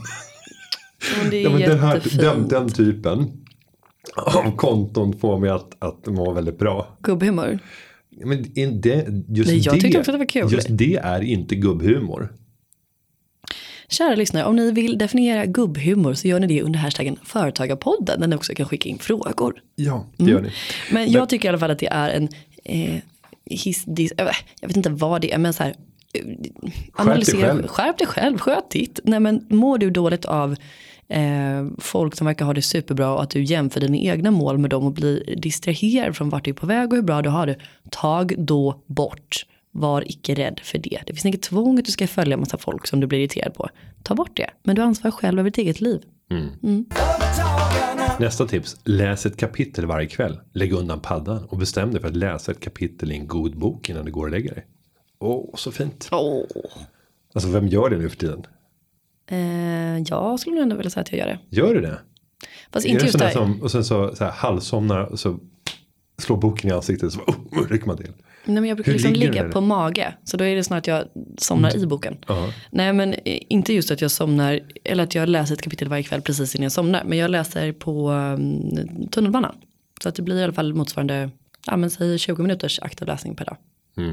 [1.21, 3.31] Men det är Ja, men den, här, den, den typen
[4.15, 6.97] av konton får mig att, att må väldigt bra.
[7.01, 7.59] Gubbhumor.
[8.25, 10.51] Men det, just, Nej, jag det, också det var kul.
[10.51, 12.33] just det är inte gubbhumor.
[13.89, 18.27] Kära lyssnare, om ni vill definiera gubbhumor så gör ni det under hashtaggen Företagarpodden där
[18.27, 19.61] ni också kan skicka in frågor.
[19.75, 20.51] Ja, det gör ni.
[20.91, 22.29] Men jag tycker i alla fall att det är en
[22.63, 23.01] eh,
[23.45, 24.27] his, dis, äh,
[24.61, 25.75] jag vet inte vad det är men så här.
[26.93, 27.67] Analysera, själv.
[27.67, 28.99] skärp dig själv, sköt ditt.
[29.03, 30.55] Nej men mår du dåligt av
[31.07, 34.69] eh, folk som verkar ha det superbra och att du jämför dina egna mål med
[34.69, 37.47] dem och blir distraherad från vart du är på väg och hur bra du har
[37.47, 37.55] det.
[37.91, 39.45] Tag då bort.
[39.71, 40.99] Var icke rädd för det.
[41.07, 43.53] Det finns inget tvång att du ska följa en massa folk som du blir irriterad
[43.53, 43.69] på.
[44.03, 44.49] Ta bort det.
[44.63, 46.01] Men du ansvarar själv över ditt eget liv.
[48.19, 48.77] Nästa tips.
[48.83, 50.39] Läs ett kapitel varje kväll.
[50.53, 53.89] Lägg undan paddan och bestäm dig för att läsa ett kapitel i en god bok
[53.89, 54.65] innan du går och lägger dig.
[55.19, 56.09] Åh, så fint.
[56.11, 56.45] Åh.
[57.33, 58.45] Alltså vem gör det nu för tiden?
[59.27, 61.55] Eh, jag skulle nog ändå vilja säga att jag gör det.
[61.57, 61.99] Gör du det?
[62.71, 65.39] Fast Är inte just där som, och sen så, så här, halvsomnar och så
[66.17, 68.11] slår boken i ansiktet så oh, rycker man till.
[68.45, 70.13] Nej, men jag brukar Hur liksom ligga på mage.
[70.23, 71.05] Så då är det snarare att jag
[71.37, 72.17] somnar i boken.
[72.27, 72.53] Ja.
[72.71, 74.59] Nej men eh, inte just att jag somnar.
[74.83, 77.03] Eller att jag läser ett kapitel varje kväll precis innan jag somnar.
[77.03, 79.55] Men jag läser på um, tunnelbanan.
[80.03, 81.29] Så att det blir i alla fall motsvarande.
[81.65, 83.57] Ja men säg 20 minuters aktiv läsning per dag.
[83.95, 84.03] Ja,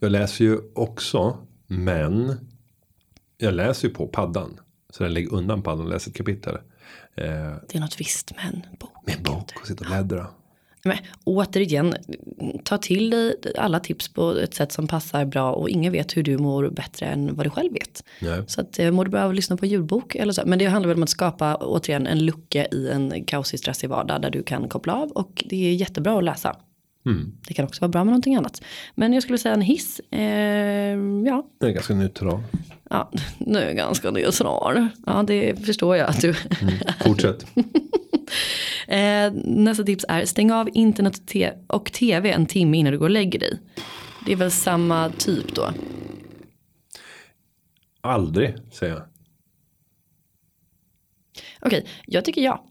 [0.00, 2.34] jag läser ju också, men
[3.38, 4.60] jag läser ju på paddan.
[4.90, 6.54] Så jag lägger undan paddan och läser ett kapitel.
[6.54, 7.24] Eh,
[7.68, 8.90] Det är något visst med en bok.
[9.06, 10.26] med en bok och sitta och bläddra.
[10.86, 11.94] Men återigen,
[12.64, 16.22] ta till dig alla tips på ett sätt som passar bra och ingen vet hur
[16.22, 18.04] du mår bättre än vad du själv vet.
[18.20, 18.42] Nej.
[18.46, 20.42] Så att eh, mår du bra av att lyssna på ljudbok eller så.
[20.46, 24.22] Men det handlar väl om att skapa återigen en lucka i en kaosig stressig vardag
[24.22, 26.56] där du kan koppla av och det är jättebra att läsa.
[27.48, 28.62] Det kan också vara bra med någonting annat.
[28.94, 30.00] Men jag skulle säga en hiss.
[30.10, 30.20] Eh,
[31.26, 32.42] ja, Det är ganska neutral.
[32.90, 34.88] ja, nu är ganska neutral.
[35.06, 36.34] Ja, det förstår jag att du.
[37.04, 37.46] Fortsätt.
[38.88, 41.22] Eh, nästa tips är stäng av internet
[41.66, 43.58] och, tv en timme innan du går och lägger dig.
[44.26, 45.70] Det är väl samma typ då.
[48.00, 49.02] Aldrig, säger jag.
[51.60, 52.64] Okej, jag tycker ja.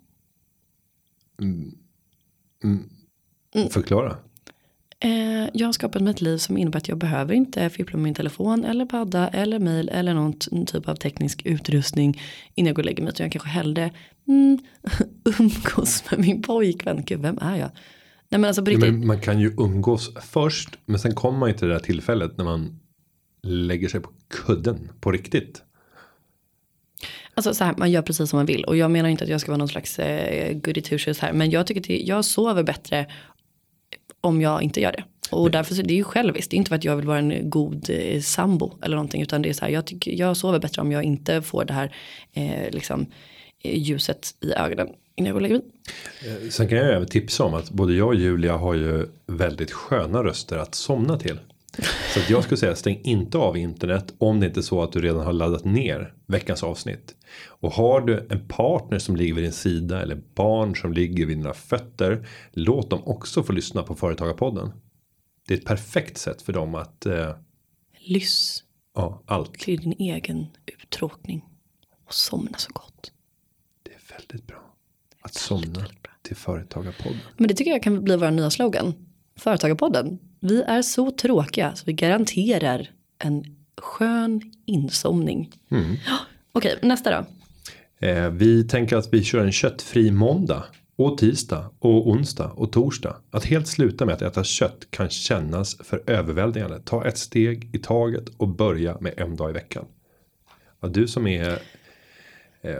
[3.71, 4.17] Förklara.
[4.99, 8.03] Eh, jag har skapat mig ett liv som innebär att jag behöver inte fippla med
[8.03, 10.33] min telefon eller padda eller mail eller någon
[10.65, 12.21] typ av teknisk utrustning
[12.55, 13.09] innan jag går och lägger mig.
[13.09, 13.91] Utan jag kanske hellre
[14.27, 14.59] mm,
[15.39, 17.03] umgås med min pojkvän.
[17.05, 17.69] Gud, vem är jag?
[18.29, 18.93] Nej men alltså riktigt.
[18.93, 20.69] men man kan ju umgås först.
[20.85, 22.79] Men sen kommer man ju till det där tillfället när man
[23.43, 25.61] lägger sig på kudden på riktigt.
[27.35, 28.63] Alltså så här, man gör precis som man vill.
[28.63, 31.33] Och jag menar inte att jag ska vara någon slags eh, goody two shoes här.
[31.33, 33.07] Men jag tycker att jag sover bättre
[34.23, 35.03] om jag inte gör det.
[35.31, 36.51] Och därför så det är ju själviskt.
[36.51, 39.21] Det är inte för att jag vill vara en god eh, sambo eller någonting.
[39.21, 41.73] Utan det är så här, jag, tycker, jag sover bättre om jag inte får det
[41.73, 41.95] här
[42.33, 43.05] eh, liksom,
[43.63, 44.87] eh, ljuset i ögonen.
[45.15, 45.65] innan jag går och lägger mig.
[46.43, 49.71] Eh, Sen kan jag även tipsa om att både jag och Julia har ju väldigt
[49.71, 51.39] sköna röster att somna till.
[52.13, 54.91] Så att jag skulle säga stäng inte av internet om det inte är så att
[54.91, 57.15] du redan har laddat ner veckans avsnitt.
[57.47, 61.37] Och har du en partner som ligger vid din sida eller barn som ligger vid
[61.37, 62.27] dina fötter.
[62.51, 64.71] Låt dem också få lyssna på Företagarpodden.
[65.47, 67.35] Det är ett perfekt sätt för dem att eh,
[67.99, 68.63] Lyss
[68.95, 69.53] ja, allt.
[69.53, 71.45] till din egen uttråkning
[72.05, 73.11] och somna så gott.
[73.83, 74.75] Det är väldigt bra.
[75.21, 76.11] Att somna väldigt bra.
[76.21, 77.19] till Företagarpodden.
[77.37, 78.93] Men det tycker jag kan bli vår nya slogan.
[79.35, 80.19] Företagarpodden.
[80.39, 83.45] Vi är så tråkiga så vi garanterar en
[83.77, 85.51] skön insomning.
[85.71, 85.95] Mm.
[86.51, 87.25] Okej, nästa då.
[88.07, 90.63] Eh, vi tänker att vi kör en köttfri måndag.
[90.95, 93.15] Och tisdag och onsdag och torsdag.
[93.31, 96.79] Att helt sluta med att äta kött kan kännas för överväldigande.
[96.79, 99.85] Ta ett steg i taget och börja med en dag i veckan.
[100.81, 101.59] Ja, du som är.
[102.61, 102.75] Eh,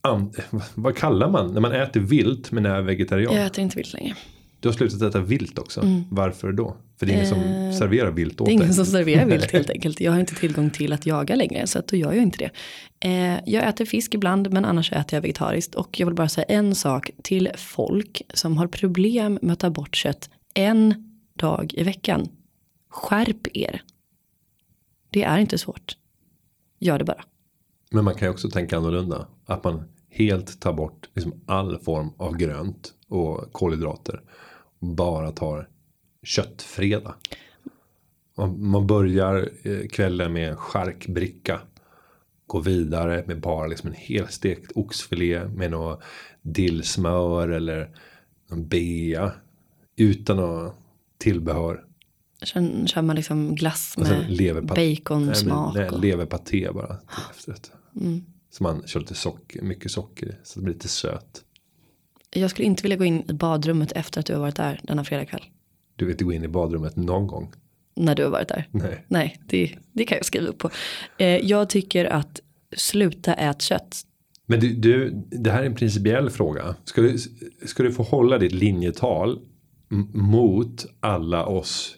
[0.00, 0.32] an,
[0.74, 3.34] vad kallar man när man äter vilt men är vegetarian?
[3.34, 4.16] Jag äter inte vilt längre.
[4.60, 5.82] Du har slutat äta vilt också.
[6.10, 6.76] Varför då?
[6.98, 8.74] För det är ingen som Eh, serverar vilt åt Det är ingen dig.
[8.74, 10.00] som serverar vilt helt enkelt.
[10.00, 12.50] Jag har inte tillgång till att jaga längre så att då gör jag inte det.
[13.08, 15.74] Eh, jag äter fisk ibland men annars äter jag vegetariskt.
[15.74, 19.70] Och jag vill bara säga en sak till folk som har problem med att ta
[19.70, 20.94] bort kött en
[21.36, 22.28] dag i veckan.
[22.88, 23.82] Skärp er.
[25.10, 25.96] Det är inte svårt.
[26.78, 27.24] Gör det bara.
[27.90, 29.26] Men man kan ju också tänka annorlunda.
[29.46, 34.20] Att man helt tar bort liksom all form av grönt och kolhydrater.
[34.80, 35.68] Bara tar
[36.22, 37.14] köttfredag.
[38.36, 41.60] Man, man börjar eh, kvällen med charkbricka.
[42.46, 46.02] Går vidare med bara liksom en helstekt oxfilé med något
[46.42, 47.90] dillsmör eller
[48.50, 49.32] någon bea.
[49.96, 50.74] Utan något
[51.18, 51.84] tillbehör.
[52.42, 55.74] Sen kör man liksom glass med baconsmak.
[55.74, 57.72] Nej, nej, leverpaté bara till efterrätt.
[58.00, 58.24] Mm.
[58.50, 61.44] Så man kör lite socker, mycket socker så det blir lite söt.
[62.30, 65.04] Jag skulle inte vilja gå in i badrummet efter att du har varit där denna
[65.04, 65.44] fredagkväll.
[65.96, 67.52] Du vill inte gå in i badrummet någon gång.
[67.96, 68.68] När du har varit där.
[68.70, 69.04] Nej.
[69.08, 70.70] Nej, det, det kan jag skriva upp på.
[71.18, 72.40] Eh, jag tycker att
[72.76, 74.02] sluta ät kött.
[74.46, 76.74] Men du, du, det här är en principiell fråga.
[76.84, 77.18] Ska du,
[77.66, 79.38] ska du få hålla ditt linjetal
[80.12, 81.96] mot alla oss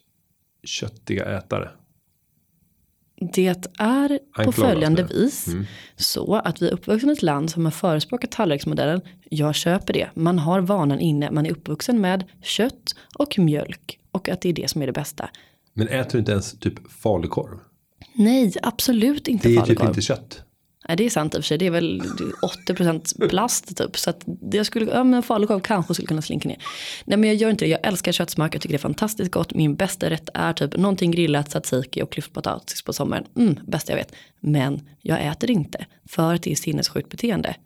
[0.64, 1.70] köttiga ätare?
[3.32, 5.14] Det är på följande det.
[5.14, 5.64] vis Mm.
[5.96, 9.00] så att vi är uppvuxna i ett land som har förespråkat tallriksmodellen.
[9.30, 10.08] Jag köper det.
[10.14, 11.30] Man har vanan inne.
[11.30, 14.92] Man är uppvuxen med kött och mjölk och att det är det som är det
[14.92, 15.28] bästa.
[15.74, 17.58] Men äter du inte ens typ falukorv?
[18.14, 19.88] Nej, absolut inte Det är typ falukorv.
[19.88, 20.42] inte kött.
[20.92, 21.58] Nej, det är sant i och för sig.
[21.58, 22.00] Det är väl
[22.68, 23.98] 80% plast typ.
[23.98, 26.58] Så att jag skulle, ja men falukorv kanske skulle kunna slinka ner.
[27.04, 27.68] Nej men jag gör inte det.
[27.68, 28.54] Jag älskar köttsmak.
[28.54, 29.54] Jag tycker det är fantastiskt gott.
[29.54, 33.24] Min bästa rätt är typ någonting grillat, tzatziki och klyftpotatis på sommaren.
[33.36, 34.12] Mm, bästa jag vet.
[34.40, 35.86] Men jag äter inte.
[36.08, 37.56] För att det är sinnessjukt beteende.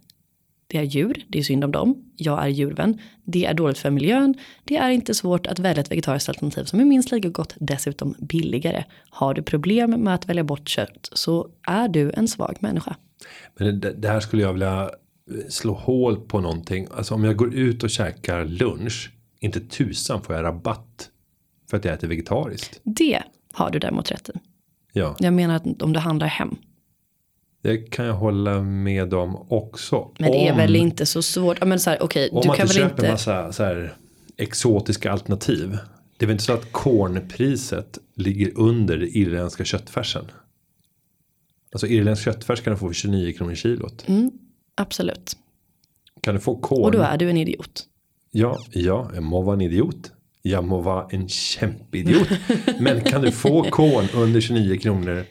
[0.67, 2.12] Det är djur, det är synd om dem.
[2.17, 3.01] Jag är djurvän.
[3.25, 4.35] Det är dåligt för miljön.
[4.65, 8.15] Det är inte svårt att välja ett vegetariskt alternativ som är minst lika gott, dessutom
[8.19, 8.85] billigare.
[9.11, 12.97] Har du problem med att välja bort kött så är du en svag människa.
[13.59, 14.90] Men det, det här skulle jag vilja
[15.48, 16.87] slå hål på någonting.
[16.96, 19.11] Alltså om jag går ut och käkar lunch.
[19.40, 21.11] Inte tusan får jag rabatt.
[21.70, 22.81] För att jag äter vegetariskt.
[22.85, 24.33] Det har du däremot rätt i.
[24.92, 26.57] Ja, Jag menar att om du handlar hem.
[27.62, 30.11] det kan jag hålla med om också.
[30.18, 31.64] Men det är Om- väl inte så svårt.
[31.66, 33.12] Men så här, okej, Om du man kan inte väl köper inte.
[33.12, 33.94] massa så här
[34.37, 35.79] exotiska alternativ.
[36.16, 40.24] Det är väl inte så att kornpriset ligger under det irländska köttfärsen.
[41.72, 44.05] Alltså irländsk köttfärs kan du få för 29 kronor kilot.
[44.09, 44.31] Mm,
[44.74, 45.37] absolut.
[46.20, 46.85] Kan du få korn?
[46.85, 47.85] Och då är du en idiot.
[48.31, 50.12] Ja, ja, jag må vara en idiot.
[50.42, 52.29] Jag må vara en kämpeidiot.
[52.81, 55.24] Men kan du få korn under 29 kronor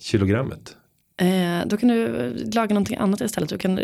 [0.00, 0.76] kilogrammet?
[1.16, 2.08] Eh, då kan du
[2.54, 3.48] laga någonting annat istället.
[3.50, 3.80] Du kan,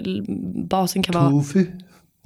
[0.68, 1.66] basen kan vara Tofu.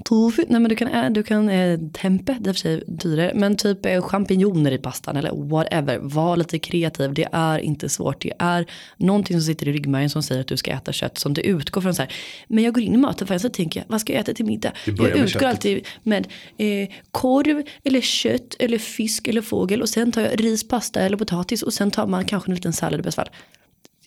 [0.05, 0.45] Tofu.
[0.49, 3.33] Nej men du kan, du kan eh, tempe, det är för sig dyrare.
[3.35, 5.99] Men typ eh, champinjoner i pastan eller whatever.
[5.99, 8.23] Var lite kreativ, det är inte svårt.
[8.23, 11.19] Det är någonting som sitter i ryggmärgen som säger att du ska äta kött.
[11.19, 12.13] Som du utgår från så här.
[12.49, 14.73] Men jag går in i mataffären så tänker jag, vad ska jag äta till middag?
[14.85, 15.49] Jag utgår köttet.
[15.49, 16.27] alltid med
[16.59, 19.83] eh, korv eller kött eller fisk eller fågel.
[19.83, 21.63] Och sen tar jag ris, pasta eller potatis.
[21.63, 23.33] Och sen tar man kanske en liten sallad i bästa fall.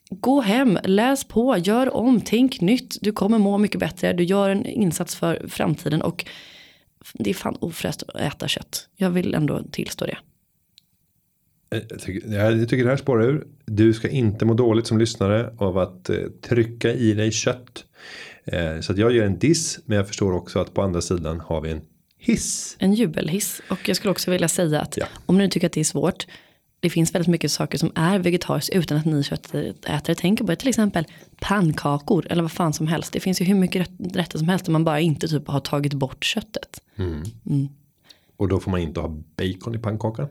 [0.10, 2.98] Gå hem, läs på, gör om, tänk nytt.
[3.02, 4.14] Du kommer må mycket bättre.
[4.14, 6.26] Du gör en insats för framtiden och
[7.14, 8.90] det är fan ofräscht att äta kött.
[8.96, 10.18] Jag vill ändå tillstå det.
[11.78, 13.48] Eh, Jag tycker, jag tycker det här spårar ur.
[13.66, 17.86] Du ska inte må dåligt som lyssnare av att eh, trycka i dig kött.
[18.46, 19.80] Eh, så att jag gör en diss.
[19.86, 21.82] Men jag förstår också att på andra sidan har vi en
[22.20, 22.76] hiss.
[22.80, 23.62] En jubelhiss.
[23.70, 25.06] Och jag skulle också vilja säga att Ja.
[25.26, 26.28] om ni tycker att det är svårt.
[26.80, 30.56] Det finns väldigt mycket saker som är vegetariskt utan att ni köttätare tänker på det.
[30.56, 31.06] Till exempel
[31.40, 33.14] pannkakor eller vad fan som helst.
[33.14, 35.60] Det finns ju hur mycket rätt- rätter som helst om man bara inte typ har
[35.60, 36.82] tagit bort köttet.
[38.38, 40.28] Och då får man inte ha bacon i pannkakan.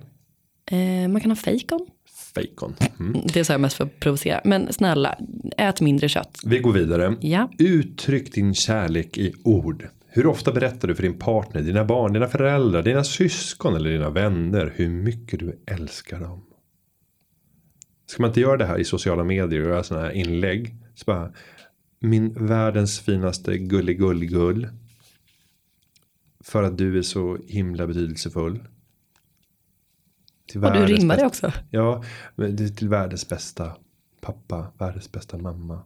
[0.71, 1.87] Eh, man kan ha fejkon.
[2.35, 2.75] Bacon.
[3.01, 3.21] Mm.
[3.35, 4.41] Det sa jag mest för att provocera.
[4.45, 5.19] Men snälla,
[5.57, 6.39] ät mindre kött.
[6.45, 7.17] Vi går vidare.
[7.21, 7.51] Ja.
[7.59, 9.89] Uttryck din kärlek i ord.
[10.17, 14.11] Hur ofta berättar du för din partner, dina barn, dina föräldrar, dina syskon eller dina
[14.11, 16.47] vänner hur mycket du älskar dem?
[18.07, 20.77] Ska man inte göra det här i sociala medier och göra sådana här inlägg?
[20.95, 21.33] Så bara,
[22.01, 24.69] min världens finaste gulligullgull.
[26.41, 28.65] För att du är så himla betydelsefull.
[30.47, 31.53] Till Och du rimmade bästa- också.
[31.71, 32.05] Ja,
[32.37, 33.77] det till världens bästa
[34.21, 35.83] pappa, världens bästa mamma.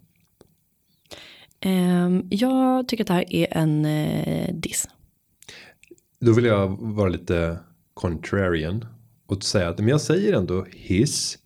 [1.61, 4.89] Ehm, jag tycker att det här är en eh, diss.
[6.21, 7.59] Då vill jag vara lite
[7.95, 8.85] contrarian.
[9.27, 11.39] Och säga att men jag säger ändå hiss.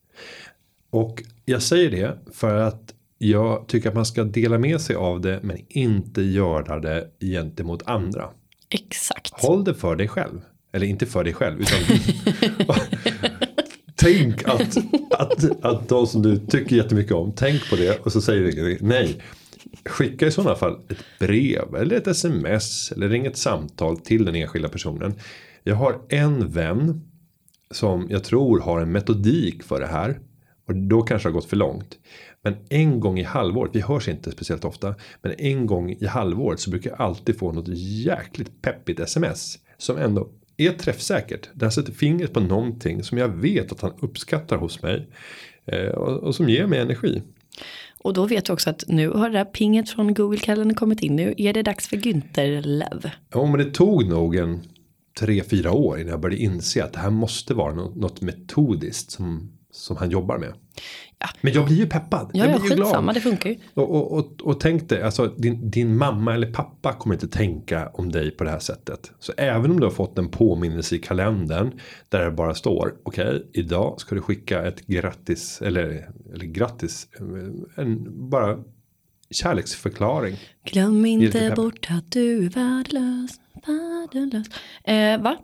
[0.90, 5.20] Och jag säger det för att jag tycker att man ska dela med sig av
[5.20, 5.40] det.
[5.42, 8.28] Men inte göra det gentemot andra.
[8.70, 9.32] Exakt.
[9.32, 10.40] Håll det för dig själv.
[10.72, 11.60] Eller inte för dig själv.
[11.60, 11.78] Utan
[13.94, 14.76] tänk att,
[15.10, 17.32] att, att de som du tycker jättemycket om.
[17.36, 17.98] Tänk på det.
[17.98, 19.22] Och så säger du nej.
[19.84, 21.74] Skicka i sådana fall ett brev.
[21.74, 22.92] Eller ett sms.
[22.92, 25.14] Eller ring ett samtal till den enskilda personen.
[25.62, 27.10] Jag har en vän.
[27.70, 30.18] Som jag tror har en metodik för det här.
[30.66, 31.98] Och då kanske det har gått för långt.
[32.42, 34.94] Men en gång i halvåret, vi hörs inte speciellt ofta.
[35.22, 39.58] Men en gång i halvåret så brukar jag alltid få något jäkligt peppigt sms.
[39.78, 41.48] Som ändå är träffsäkert.
[41.54, 45.08] Där han sätter fingret på någonting som jag vet att han uppskattar hos mig.
[45.64, 47.22] Eh, och som ger mig energi.
[48.04, 51.16] Och då vet du också att nu har det där pinget från Google-kalendern kommit in.
[51.16, 53.10] Nu är det dags för Günther Löv.
[53.30, 54.60] Ja men det tog nog en
[55.18, 59.10] tre, fyra år innan jag började inse att det här måste vara något, något metodiskt
[59.10, 60.52] som, som han jobbar med.
[61.18, 61.28] Ja.
[61.40, 62.30] Men jag blir ju peppad.
[62.32, 63.14] Ja, jag ja blir ju glad.
[63.14, 63.56] det funkar ju.
[63.74, 67.88] Och, och, och, och tänk dig, alltså din, din mamma eller pappa kommer inte tänka
[67.88, 69.12] om dig på det här sättet.
[69.18, 73.50] Så även om du har fått en påminnelse i kalendern där det bara står okej,
[73.52, 77.08] idag ska du skicka ett grattis eller, eller grattis,
[77.76, 78.58] en bara
[79.30, 80.36] kärleksförklaring.
[80.64, 83.30] Glöm inte bort att du är värdelös.
[83.66, 84.46] värdelös.
[84.84, 85.36] Eh, va?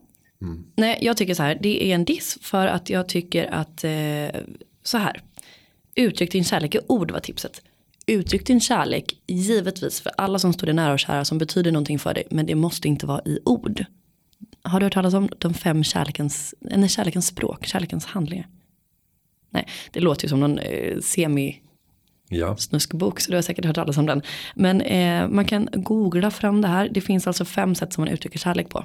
[0.42, 0.64] Mm.
[0.76, 1.58] Nej, jag tycker så här.
[1.62, 4.40] Det är en diss för att jag tycker att eh,
[4.82, 5.22] så här.
[5.94, 7.62] Uttryck din kärlek i ord var tipset.
[8.06, 11.98] Uttryck din kärlek givetvis för alla som står dig nära och kära som betyder någonting
[11.98, 12.24] för dig.
[12.30, 13.84] Men det måste inte vara i ord.
[14.62, 18.48] Har du hört talas om de fem kärlekens, nej, kärlekens språk, kärlekens handlingar?
[19.50, 21.60] Nej, det låter ju som någon eh, semi
[22.32, 24.22] Ja, snuskbok så du har säkert hört talas om den.
[24.54, 26.88] Men eh, man kan googla fram det här.
[26.88, 28.84] Det finns alltså fem sätt som man uttrycker kärlek på.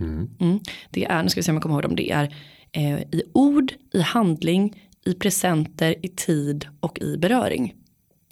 [0.00, 0.30] mm.
[0.40, 0.60] Mm.
[0.90, 1.96] Det är, nu ska vi se om jag kommer ihåg dem.
[1.96, 2.34] Det är
[2.72, 7.74] eh, i ord, i handling, i presenter, i tid och i beröring.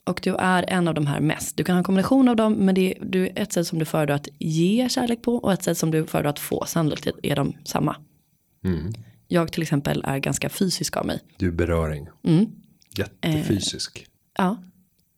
[0.05, 1.57] Och du är en av de här mest.
[1.57, 3.85] Du kan ha en kombination av dem men det är, du, ett sätt som du
[3.85, 6.65] föredrar att ge kärlek på och ett sätt som du föredrar att få.
[6.67, 7.97] Sannolikt är de samma.
[8.65, 8.93] Mm.
[9.29, 11.21] Jag till exempel är ganska fysisk av mig.
[11.37, 12.09] du är beröring.
[12.27, 12.47] Mm.
[12.99, 14.07] Jättefysisk.
[14.39, 14.62] Ja.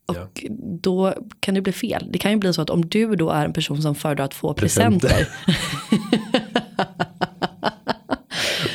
[0.06, 0.28] Och Ja.
[0.80, 2.08] då kan det bli fel.
[2.10, 4.34] Det kan ju bli så att om du då är en person som föredrar att
[4.34, 5.08] få Presenter.
[5.08, 5.28] presenter.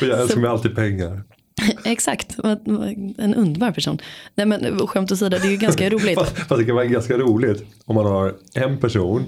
[0.00, 1.22] Och jag älskar mig alltid pengar.
[1.84, 2.36] Exakt,
[3.18, 3.98] en underbar person.
[4.34, 6.14] Nej men skämt åsido, det är ju ganska roligt.
[6.18, 9.26] Fast, fast det kan vara ganska roligt om man har en person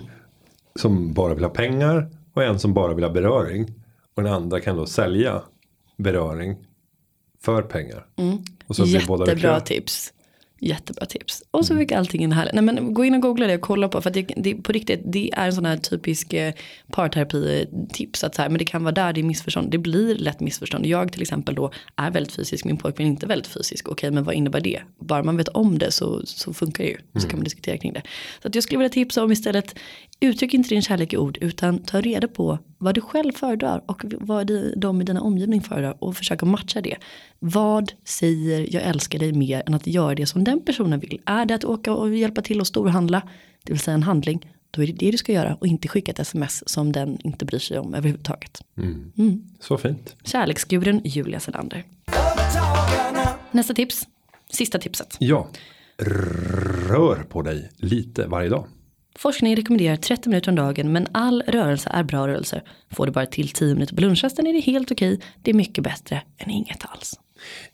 [0.75, 3.67] som bara vill ha pengar och en som bara vill ha beröring.
[4.15, 5.43] Och den andra kan då sälja
[5.97, 6.57] beröring
[7.43, 8.07] för pengar.
[8.67, 10.13] Och så Jättebra tips.
[10.59, 11.43] Jättebra tips.
[11.51, 12.51] Och så fick allting in här.
[12.53, 14.01] Nej men gå in och googla det och kolla på.
[14.01, 16.53] För att det, det, på riktigt, det är en sån här typisk eh,
[16.93, 18.25] parterapi-tips.
[18.25, 19.71] Att så här, men det kan vara där det är missförstånd.
[19.71, 20.87] Det blir lätt missförstånd.
[20.87, 22.65] Jag till exempel då är väldigt fysisk.
[22.65, 23.89] Min pojkvän är inte väldigt fysisk.
[23.89, 24.81] Okej men vad innebär det?
[25.01, 27.21] Bara man vet om det så, så funkar det ju.
[27.21, 28.03] Så kan man diskutera kring det.
[28.43, 29.75] Så att jag skulle vilja tipsa om istället.
[30.21, 31.39] Uttryck inte din kärlek i ord.
[31.41, 33.83] Utan ta reda på vad du själv föredrar.
[33.87, 35.97] Och vad de, i dina omgivning föredrar.
[35.99, 36.97] Och försöka matcha det.
[37.39, 41.21] Vad säger jag älskar dig mer än att göra det som den personen vill?
[41.27, 43.23] Är det att åka och hjälpa till och storhandla,
[43.63, 46.13] det vill säga en handling, då är det det du ska göra och inte skicka
[46.13, 48.63] ett sms som den inte bryr sig om överhuvudtaget.
[49.61, 50.17] Så fint.
[50.25, 51.85] Kärleksguren Julia Selander.
[53.51, 54.07] Nästa tips,
[54.51, 55.17] sista tipset.
[55.19, 55.49] Ja.
[56.89, 58.67] Rör på dig lite varje dag.
[59.19, 62.63] Forskning rekommenderar 30 minuter om dagen men all rörelse är bra rörelse.
[62.91, 65.21] Får du bara till 10 minuter på lunchrasten är det helt okej.
[65.43, 67.21] Det är mycket bättre än inget alls.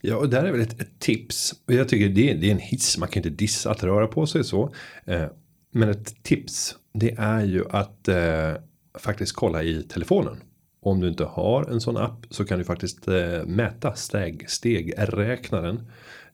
[0.01, 1.55] Ja, och där är väl ett, ett tips.
[1.66, 2.99] Och jag tycker det är, det är en hiss.
[2.99, 4.74] Man kan inte dissa att röra på sig så.
[5.05, 5.24] Eh,
[5.72, 6.76] men ett tips.
[6.95, 8.53] Det är ju att eh,
[8.99, 10.36] faktiskt kolla i telefonen.
[10.82, 15.80] Om du inte har en sån app så kan du faktiskt eh, mäta steg, stegräknaren.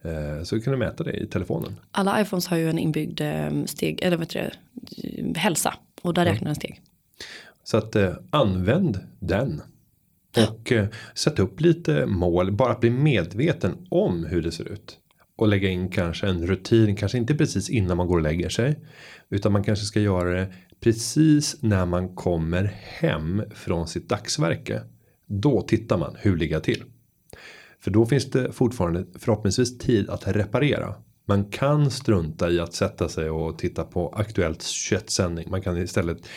[0.03, 1.81] Eh, så kan du mäta det i telefonen.
[1.91, 4.53] Alla iPhones har ju en inbyggd eh, steg, eller vad heter det,
[5.37, 5.75] hälsa.
[6.03, 6.81] Och där räknar den steg.
[7.65, 9.63] Så att eh, använd den.
[10.37, 12.53] Och eh, sätt upp lite mål.
[12.53, 14.99] Bara bli medveten om hur det ser ut.
[15.37, 16.97] Och lägga in kanske en rutin.
[16.97, 18.79] Kanske inte precis innan man går och lägger sig.
[19.29, 24.83] Utan man kanske ska göra det precis när man kommer hem från sitt dagsverke.
[25.27, 26.85] Då tittar man hur ligger jag till.
[27.81, 30.95] För då finns det fortfarande förhoppningsvis tid att reparera.
[31.29, 35.51] Man kan strunta i att sätta sig och titta på aktuellt 21 sändning.
[35.51, 36.29] Man kan istället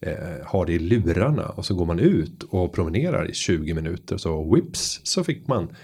[0.00, 4.16] eh, ha det i lurarna och så går man ut och promenerar i 20 minuter
[4.16, 5.76] så whips så fick man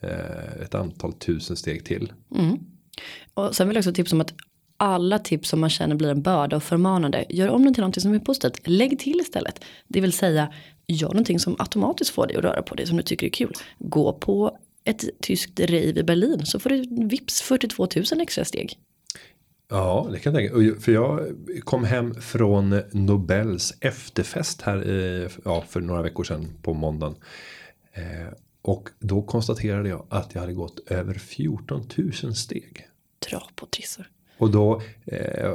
[0.00, 2.12] eh, ett antal tusen steg till.
[2.36, 2.58] Mm.
[3.34, 4.34] Och sen vill jag också tipsa om att
[4.76, 7.24] alla tips som man känner blir en börda och förmanande.
[7.28, 8.60] Gör om den till någonting som är positivt.
[8.64, 9.64] Lägg till istället.
[9.88, 10.52] Det vill säga
[10.86, 13.52] gör någonting som automatiskt får dig att röra på dig som du tycker är kul.
[13.78, 14.58] Gå på
[14.88, 18.78] ett tyskt rave i Berlin så får du vips 42 000 extra steg.
[19.70, 20.80] Ja, det kan jag tänka.
[20.80, 21.20] För jag
[21.64, 27.16] kom hem från Nobels efterfest här eh, ja, för några veckor sedan på måndagen.
[27.92, 28.32] Eh,
[28.62, 31.88] och då konstaterade jag att jag hade gått över 14
[32.22, 32.88] 000 steg.
[33.30, 34.10] Dra på trissor.
[34.38, 35.52] Och då eh,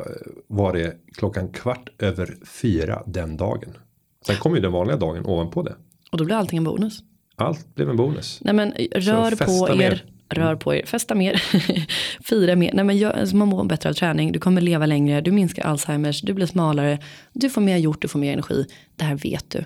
[0.48, 3.78] var det klockan kvart över fyra den dagen.
[4.26, 5.76] Sen kom ju den vanliga dagen ovanpå det.
[6.12, 7.04] Och då blir allting en bonus.
[7.36, 8.40] Allt blev en bonus.
[8.42, 10.06] Nej men rör på er.
[10.30, 11.44] Rör på er, festa mer,
[12.24, 12.74] fira mer.
[12.74, 15.64] Nej men gör, alltså man mår bättre av träning, du kommer leva längre, du minskar
[15.64, 17.00] Alzheimers, du blir smalare,
[17.34, 18.66] du får mer gjort, du får mer energi.
[18.96, 19.66] Det här vet du.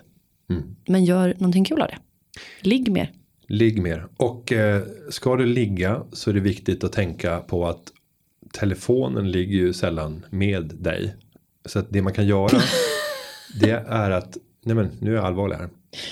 [0.87, 1.97] Men gör någonting kul av det.
[2.61, 3.11] Ligg mer.
[3.47, 4.07] Ligg mer.
[4.17, 7.91] Och eh, ska du ligga så är det viktigt att tänka på att
[8.53, 11.15] telefonen ligger ju sällan med dig.
[11.65, 12.61] Så att det man kan göra
[13.59, 15.69] det är att, nej men nu är jag allvarlig här.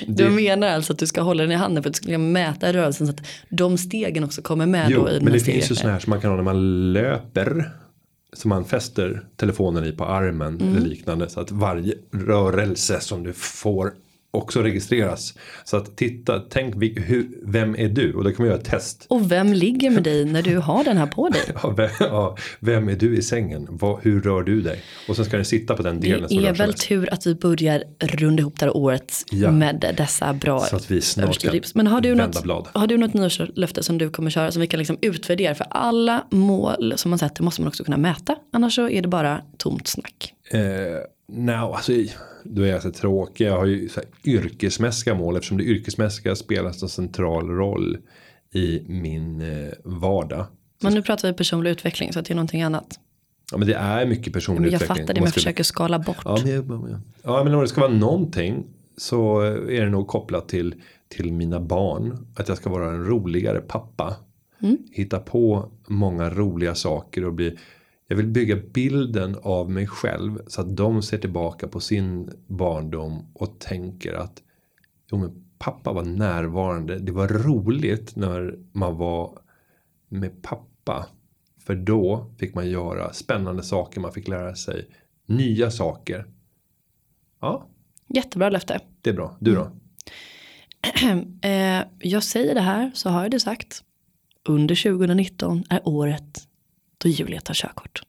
[0.08, 2.74] Du menar alltså att du ska hålla den i handen för att du ska mäta
[2.74, 5.72] rörelsen så att de stegen också kommer med Jo, då i den men det finns
[5.72, 7.72] ju sådana här som man kan ha när man löper.
[8.34, 10.76] Som man fäster telefonen i på armen Mm.
[10.78, 11.30] eller liknande.
[11.30, 13.94] Så att varje rörelse som du får
[14.36, 15.34] också registreras.
[15.64, 18.14] Så att titta, tänk hur, vem är du?
[18.14, 19.06] Och då kan man göra ett test.
[19.10, 21.42] Och vem ligger med dig när du har den här på dig?
[21.64, 23.68] Ja, vem, ja, vem är du i sängen?
[23.70, 24.80] Vad, hur rör du dig?
[25.10, 27.84] Och sen ska den sitta på den delen Det är väl tur att vi börjar
[28.00, 29.52] runda ihop det här året Ja.
[29.52, 32.68] med dessa bra Så att vi snart kan Men har du, något, blad.
[32.74, 35.56] har du något nyårslöfte som du kommer köra som vi kan liksom utvärdera?
[35.56, 38.36] För alla mål som man sätter måste man också kunna mäta.
[38.54, 40.34] Annars så är det bara tomt snack.
[40.52, 40.60] Eh,
[41.28, 41.92] no, alltså,
[42.44, 43.48] då är jag så tråkig.
[43.48, 45.36] Jag har ju så här, yrkesmässiga mål.
[45.36, 47.98] Eftersom det yrkesmässiga spelar så central roll
[48.54, 50.46] i min eh, vardag.
[50.82, 53.00] Men nu pratar vi personlig utveckling så att det är någonting annat.
[53.52, 54.98] Ja, men det är mycket personlig jag utveckling.
[54.98, 56.22] fattar det men jag försöker skala bort.
[56.26, 58.64] Ja men, jag, ja men om det ska vara någonting
[58.98, 60.76] så är det nog kopplat till,
[61.08, 62.28] till mina barn.
[62.36, 64.16] Att jag ska vara en roligare pappa.
[64.92, 67.58] Hitta på många roliga saker och bli
[68.08, 73.26] jag vill bygga bilden av mig själv så att de ser tillbaka på sin barndom
[73.34, 74.42] och tänker att
[75.12, 77.00] jo men pappa var närvarande.
[77.00, 79.40] Det var roligt när man var
[80.10, 81.08] med pappa.
[81.60, 84.90] För då fick man göra spännande saker, man fick lära sig
[85.26, 86.26] nya saker.
[87.42, 87.68] Ja,
[88.08, 88.80] Jättebra löfte.
[89.02, 89.38] det är bra.
[89.40, 89.72] Du då?
[91.42, 93.84] Eh, jag säger det här så har jag det sagt.
[94.48, 96.48] Under 2019 är året
[97.06, 98.02] då Julia tar körkort.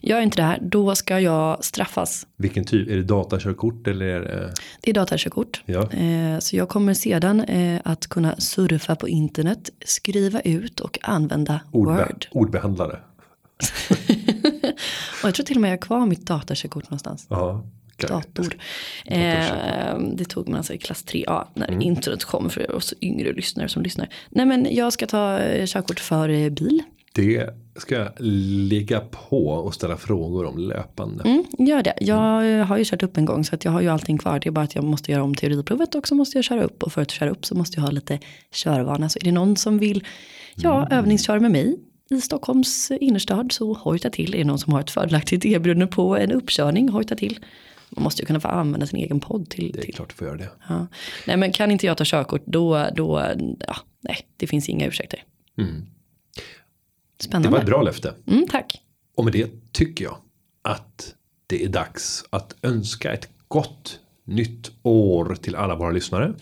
[0.00, 2.26] Gör inte det här, då ska jag straffas.
[2.36, 2.88] Vilken typ?
[2.88, 4.54] Är det datakörkort eller är det...
[4.80, 5.62] Det är datakörkort.
[5.66, 5.90] Ja.
[5.92, 11.60] Eh, så jag kommer sedan eh, att kunna surfa på internet, skriva ut och använda
[11.72, 12.26] Ordbe- Word.
[12.30, 12.98] Ordbehandlare?
[15.22, 17.26] Och jag tror till och med jag har kvar mitt datakörkort någonstans.
[17.28, 17.64] Ja.
[18.08, 18.56] Dator.
[19.04, 21.82] Eh, det tog man alltså i klass 3A när Mm.
[21.82, 24.08] internet kom för oss yngre lyssnare som lyssnar.
[24.30, 26.82] Nej men jag ska ta eh, körkort för eh, bil.
[27.14, 31.24] Det ska jag ligga på och ställa frågor om löpande.
[31.24, 31.94] Mm, gör det.
[32.00, 34.38] Jag eh, har ju kört upp en gång så att jag har ju allting kvar.
[34.40, 36.82] Det är bara att jag måste göra om teoriprovet och så måste jag köra upp.
[36.82, 38.18] Och för att köra upp så måste jag ha lite
[38.52, 39.08] körvana.
[39.08, 40.04] Så är det någon som vill
[40.54, 41.76] ja, övningsköra med mig
[42.10, 44.34] i Stockholms innerstad så hojta till.
[44.34, 47.38] Är det någon som har ett fördelaktigt erbjudande på en uppkörning, hojta till.
[47.96, 49.72] Man måste ju kunna få använda sin egen podd till.
[49.72, 49.94] Det är till.
[49.94, 50.50] klart du får göra det.
[50.68, 50.86] Ja.
[51.26, 53.22] Nej men kan inte jag ta körkort då, då
[53.66, 55.24] ja, nej, det finns inga ursäkter.
[55.58, 55.86] Mm.
[57.16, 57.48] Det Spännande.
[57.48, 58.14] var ett bra löfte.
[58.26, 58.80] Mm, tack.
[59.16, 60.16] Och med det tycker jag
[60.62, 61.14] att
[61.46, 66.34] det är dags att önska ett gott nytt år till alla våra lyssnare.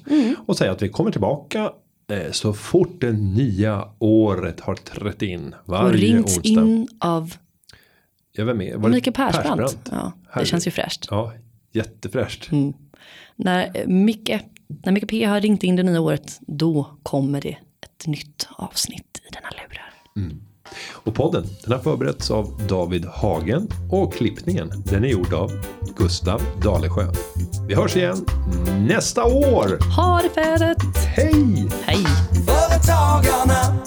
[0.46, 1.72] Och säga att vi kommer tillbaka
[2.12, 5.54] eh, så fort det nya året har trätt in.
[5.62, 6.50] Och Varje ringts onsdag.
[6.60, 7.34] in av
[8.40, 8.76] Ja, vem är?
[8.76, 9.78] Var det Mikael Persbrandt.
[9.90, 10.50] Ja, det Härligt.
[10.50, 11.06] känns ju fräscht.
[11.10, 11.32] Ja,
[11.72, 12.52] jättefräscht.
[12.52, 12.72] Mm.
[13.36, 14.40] När Micke,
[14.84, 19.20] när Micke P har ringt in det nya året, då kommer det ett nytt avsnitt
[19.28, 19.92] i denna lurar.
[20.92, 25.50] Och podden den har förberetts av David Hagen och klippningen den är gjord av
[25.96, 27.06] Gustav Dalesjö.
[27.68, 28.26] Vi hörs igen
[28.88, 29.96] nästa år.
[29.96, 30.96] Ha det färdigt!
[30.96, 31.68] Hej!
[31.82, 32.04] Hej!
[32.46, 33.80] Företagarna.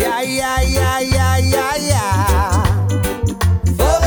[0.00, 2.51] Ja, ja, ja, ja, ja, ja.